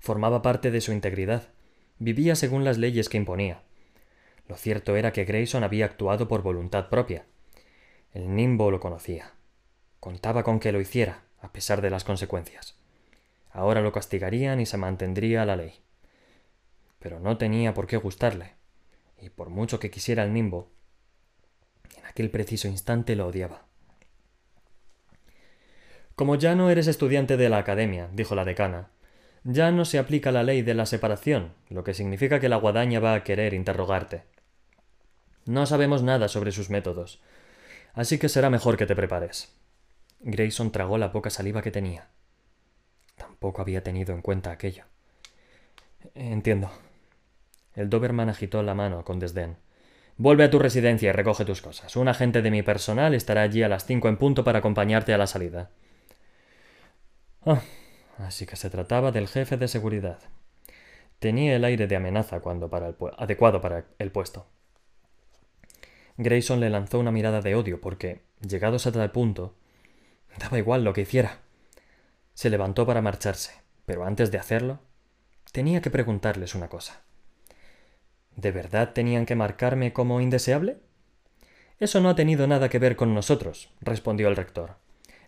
[0.00, 1.48] Formaba parte de su integridad,
[1.98, 3.62] vivía según las leyes que imponía.
[4.48, 7.24] Lo cierto era que Grayson había actuado por voluntad propia,
[8.14, 9.32] el nimbo lo conocía.
[9.98, 12.76] Contaba con que lo hiciera, a pesar de las consecuencias.
[13.50, 15.83] Ahora lo castigarían y se mantendría la ley.
[17.04, 18.54] Pero no tenía por qué gustarle,
[19.20, 20.70] y por mucho que quisiera el nimbo,
[21.98, 23.66] en aquel preciso instante lo odiaba.
[26.14, 28.88] Como ya no eres estudiante de la academia, dijo la decana,
[29.42, 33.00] ya no se aplica la ley de la separación, lo que significa que la guadaña
[33.00, 34.22] va a querer interrogarte.
[35.44, 37.20] No sabemos nada sobre sus métodos,
[37.92, 39.54] Así que será mejor que te prepares.
[40.20, 42.08] Grayson tragó la poca saliva que tenía.
[43.16, 44.84] Tampoco había tenido en cuenta aquello.
[46.14, 46.70] Entiendo.
[47.74, 49.56] El Doberman agitó la mano con desdén.
[50.16, 51.96] Vuelve a tu residencia y recoge tus cosas.
[51.96, 55.18] Un agente de mi personal estará allí a las cinco en punto para acompañarte a
[55.18, 55.70] la salida.
[57.44, 57.62] Ah,
[58.18, 60.18] así que se trataba del jefe de seguridad.
[61.18, 64.46] Tenía el aire de amenaza cuando para el adecuado para el puesto.
[66.16, 69.56] Grayson le lanzó una mirada de odio porque, llegados a tal punto,
[70.38, 71.40] daba igual lo que hiciera.
[72.34, 73.52] Se levantó para marcharse,
[73.84, 74.78] pero antes de hacerlo,
[75.50, 77.02] tenía que preguntarles una cosa.
[78.36, 80.78] ¿De verdad tenían que marcarme como indeseable?
[81.80, 84.76] Eso no ha tenido nada que ver con nosotros, respondió el rector.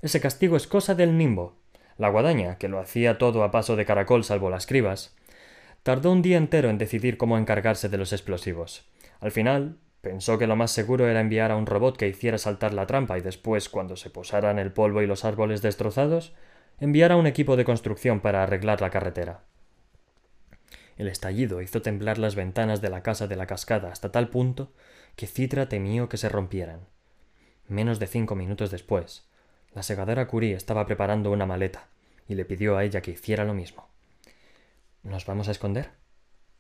[0.02, 1.56] Ese castigo es cosa del nimbo.
[1.98, 5.16] La guadaña, que lo hacía todo a paso de caracol salvo las cribas,
[5.82, 8.88] tardó un día entero en decidir cómo encargarse de los explosivos.
[9.20, 12.74] Al final, pensó que lo más seguro era enviar a un robot que hiciera saltar
[12.74, 16.34] la trampa y después, cuando se posaran el polvo y los árboles destrozados,
[16.78, 19.40] enviar a un equipo de construcción para arreglar la carretera.
[20.96, 24.72] El estallido hizo temblar las ventanas de la casa de la cascada hasta tal punto
[25.14, 26.80] que Citra temió que se rompieran.
[27.68, 29.26] Menos de cinco minutos después,
[29.74, 31.88] la segadora Curie estaba preparando una maleta
[32.28, 33.88] y le pidió a ella que hiciera lo mismo.
[35.02, 35.90] ¿Nos vamos a esconder?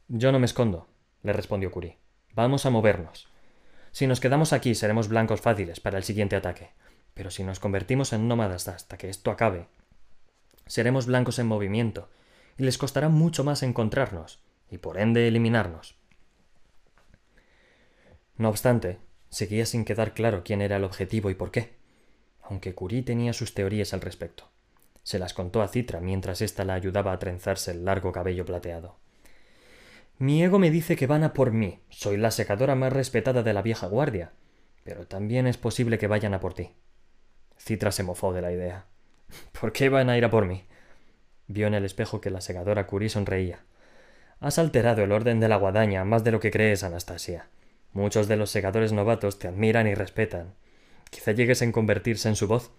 [0.08, 0.86] Yo no me escondo,
[1.22, 1.98] le respondió Curie.
[2.34, 3.28] Vamos a movernos.
[3.90, 6.70] Si nos quedamos aquí seremos blancos fáciles para el siguiente ataque,
[7.14, 9.68] pero si nos convertimos en nómadas hasta que esto acabe,
[10.66, 12.10] seremos blancos en movimiento
[12.58, 15.96] y les costará mucho más encontrarnos y por ende eliminarnos.
[18.36, 18.98] No obstante,
[19.28, 21.76] seguía sin quedar claro quién era el objetivo y por qué,
[22.42, 24.50] aunque Curie tenía sus teorías al respecto.
[25.02, 28.98] Se las contó a Citra mientras ésta la ayudaba a trenzarse el largo cabello plateado.
[30.18, 31.80] Mi ego me dice que van a por mí.
[31.90, 34.32] Soy la secadora más respetada de la vieja guardia.
[34.82, 36.72] Pero también es posible que vayan a por ti.
[37.58, 38.86] Citra se mofó de la idea.
[39.60, 40.66] ¿Por qué van a ir a por mí?
[41.48, 43.60] Vio en el espejo que la segadora Curie sonreía.
[44.40, 47.48] Has alterado el orden de la guadaña más de lo que crees, Anastasia.
[47.92, 50.54] Muchos de los segadores novatos te admiran y respetan.
[51.10, 52.70] Quizá llegues en convertirse en su voz.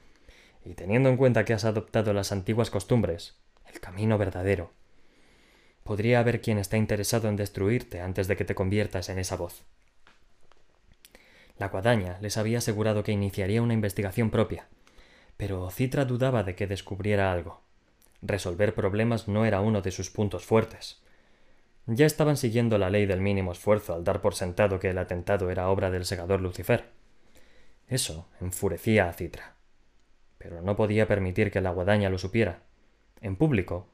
[0.64, 3.36] Y teniendo en cuenta que has adoptado las antiguas costumbres,
[3.74, 4.72] el camino verdadero,
[5.84, 9.64] podría haber quien está interesado en destruirte antes de que te conviertas en esa voz.
[11.58, 14.68] La guadaña les había asegurado que iniciaría una investigación propia,
[15.38, 17.67] pero Citra dudaba de que descubriera algo.
[18.22, 21.02] Resolver problemas no era uno de sus puntos fuertes.
[21.86, 25.50] Ya estaban siguiendo la ley del mínimo esfuerzo al dar por sentado que el atentado
[25.50, 26.86] era obra del segador Lucifer.
[27.88, 29.56] Eso enfurecía a Citra.
[30.38, 32.60] Pero no podía permitir que la guadaña lo supiera.
[33.22, 33.88] En público,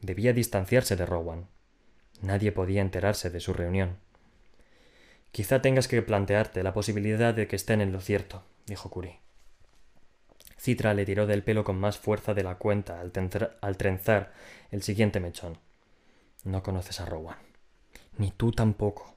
[0.00, 1.48] debía distanciarse de Rowan.
[2.20, 3.96] Nadie podía enterarse de su reunión.
[5.32, 9.20] Quizá tengas que plantearte la posibilidad de que estén en lo cierto, dijo Curie.
[10.58, 14.32] Citra le tiró del pelo con más fuerza de la cuenta al, trenzar
[14.70, 15.58] el siguiente mechón.
[16.44, 17.38] No conoces a Rowan.
[18.16, 19.16] Ni tú tampoco,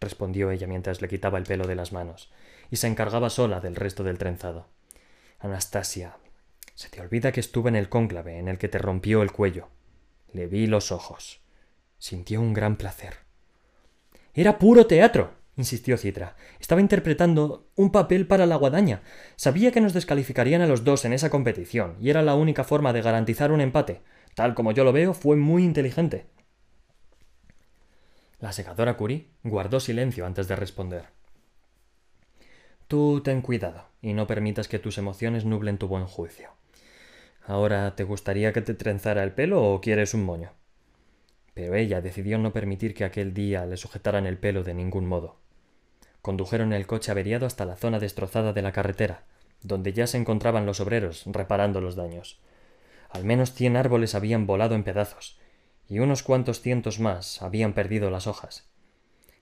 [0.00, 2.32] respondió ella mientras le quitaba el pelo de las manos,
[2.70, 4.68] y se encargaba sola del resto del trenzado.
[5.38, 6.16] Anastasia,
[6.74, 9.68] se te olvida que estuve en el cónclave en el que te rompió el cuello.
[10.32, 11.40] Le vi los ojos.
[11.98, 13.18] Sintió un gran placer.
[14.32, 16.36] Era puro teatro insistió Citra.
[16.60, 19.02] Estaba interpretando un papel para la guadaña.
[19.36, 22.94] Sabía que nos descalificarían a los dos en esa competición, y era la única forma
[22.94, 24.00] de garantizar un empate.
[24.34, 26.26] Tal como yo lo veo, fue muy inteligente.
[28.38, 31.06] La secadora Curie guardó silencio antes de responder.
[32.86, 36.50] Tú ten cuidado y no permitas que tus emociones nublen tu buen juicio.
[37.44, 40.52] Ahora, ¿te gustaría que te trenzara el pelo o quieres un moño?
[41.52, 45.47] Pero ella decidió no permitir que aquel día le sujetaran el pelo de ningún modo.
[46.22, 49.24] Condujeron el coche averiado hasta la zona destrozada de la carretera,
[49.62, 52.40] donde ya se encontraban los obreros reparando los daños.
[53.10, 55.38] Al menos cien árboles habían volado en pedazos,
[55.88, 58.68] y unos cuantos cientos más habían perdido las hojas.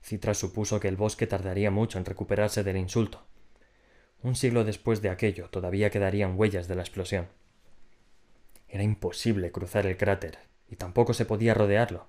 [0.02, 3.26] Citra supuso que el bosque tardaría mucho en recuperarse del insulto.
[4.22, 7.28] Un siglo después de aquello todavía quedarían huellas de la explosión.
[8.68, 12.06] Era imposible cruzar el cráter, y tampoco se podía rodearlo,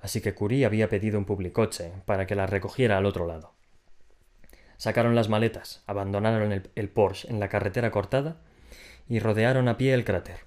[0.00, 3.53] así que Curie había pedido un publicoche para que la recogiera al otro lado.
[4.76, 8.38] Sacaron las maletas, abandonaron el, Porsche en la carretera cortada
[9.08, 10.40] y rodearon a pie el cráter.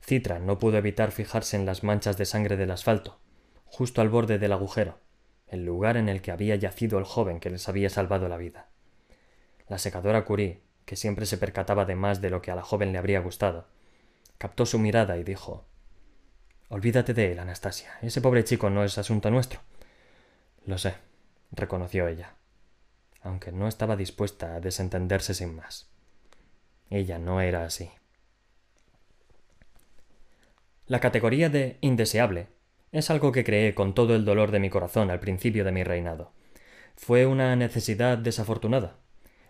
[0.00, 3.18] Citra no pudo evitar fijarse en las manchas de sangre del asfalto,
[3.66, 4.98] justo al borde del agujero,
[5.46, 8.68] el lugar en el que había yacido el joven que les había salvado la vida.
[9.68, 12.92] La secadora Curie, que siempre se percataba de más de lo que a la joven
[12.92, 13.68] le habría gustado,
[14.38, 15.66] captó su mirada y dijo
[16.68, 17.98] Olvídate de él, Anastasia.
[18.00, 19.60] Ese pobre chico no es asunto nuestro.
[20.64, 20.94] Lo sé,
[21.52, 22.34] reconoció ella
[23.22, 25.88] aunque no estaba dispuesta a desentenderse sin más.
[26.90, 27.90] Ella no era así.
[30.86, 32.48] La categoría de indeseable
[32.90, 35.84] es algo que creé con todo el dolor de mi corazón al principio de mi
[35.84, 36.32] reinado.
[36.96, 38.96] Fue una necesidad desafortunada.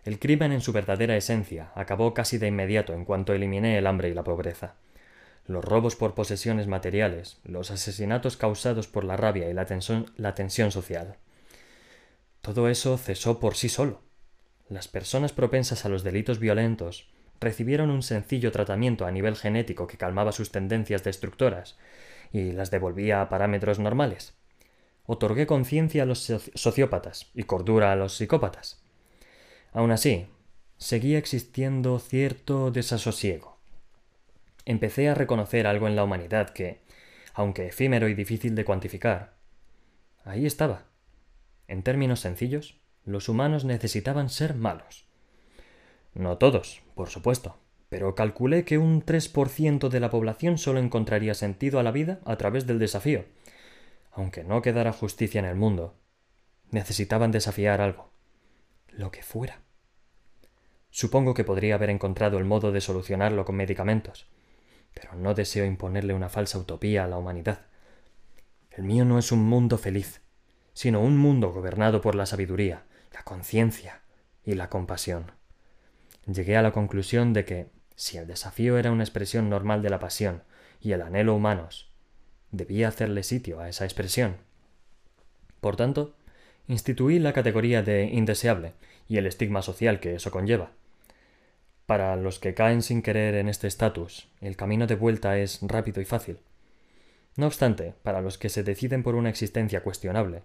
[0.05, 4.11] El crimen en su verdadera esencia acabó casi de inmediato en cuanto eliminé el hambre
[4.11, 4.75] y la pobreza.
[5.47, 10.35] Los robos por posesiones materiales, los asesinatos causados por la rabia y la tensión, la
[10.35, 11.17] tensión social.
[12.51, 14.03] Todo eso cesó por sí solo.
[14.69, 17.09] Las personas propensas a los delitos violentos
[17.41, 21.79] recibieron un sencillo tratamiento a nivel genético que calmaba sus tendencias destructoras
[22.33, 24.35] y las devolvía a parámetros normales.
[25.07, 26.25] Otorgué conciencia a los
[26.57, 28.83] sociópatas y cordura a los psicópatas.
[29.73, 30.27] Aún así,
[30.77, 33.59] seguía existiendo cierto desasosiego.
[34.65, 36.81] Empecé a reconocer algo en la humanidad que,
[37.33, 39.35] aunque efímero y difícil de cuantificar,
[40.25, 40.90] ahí estaba.
[41.71, 45.07] En términos sencillos, los humanos necesitaban ser malos.
[46.15, 47.59] No todos, por supuesto,
[47.89, 52.35] pero calculé que un 3% de la población solo encontraría sentido a la vida a
[52.35, 53.25] través del desafío.
[54.11, 55.95] Aunque no quedara justicia en el mundo,
[56.73, 58.11] necesitaban desafiar algo,
[58.89, 59.61] lo que fuera.
[60.91, 64.27] Supongo que podría haber encontrado el modo de solucionarlo con medicamentos,
[64.93, 67.67] pero no deseo imponerle una falsa utopía a la humanidad.
[68.73, 70.21] El mío no es un mundo feliz,
[70.81, 74.01] sino un mundo gobernado por la sabiduría, la conciencia
[74.47, 75.33] y la compasión.
[76.25, 77.67] Llegué a la conclusión de que,
[77.97, 80.43] si el desafío era una expresión normal de la pasión
[80.81, 81.93] y el anhelo humanos,
[82.51, 84.39] debía hacerle sitio a esa expresión.
[85.61, 86.15] Por tanto,
[86.67, 88.73] instituí la categoría de indeseable
[89.07, 90.71] y el estigma social que eso conlleva.
[91.85, 96.01] Para los que caen sin querer en este estatus, el camino de vuelta es rápido
[96.01, 96.39] y fácil.
[97.37, 100.43] No obstante, para los que se deciden por una existencia cuestionable,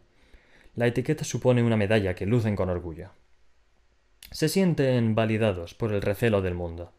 [0.76, 3.10] la etiqueta supone una medalla que lucen con orgullo.
[4.32, 6.92] Se sienten validados por el recelo del mundo.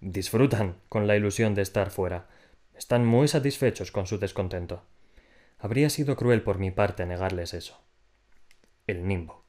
[0.00, 2.28] Disfrutan con la ilusión de estar fuera.
[2.74, 4.82] Están muy satisfechos con su descontento.
[5.58, 7.78] Habría sido cruel por mi parte negarles eso.
[8.86, 9.39] El nimbo.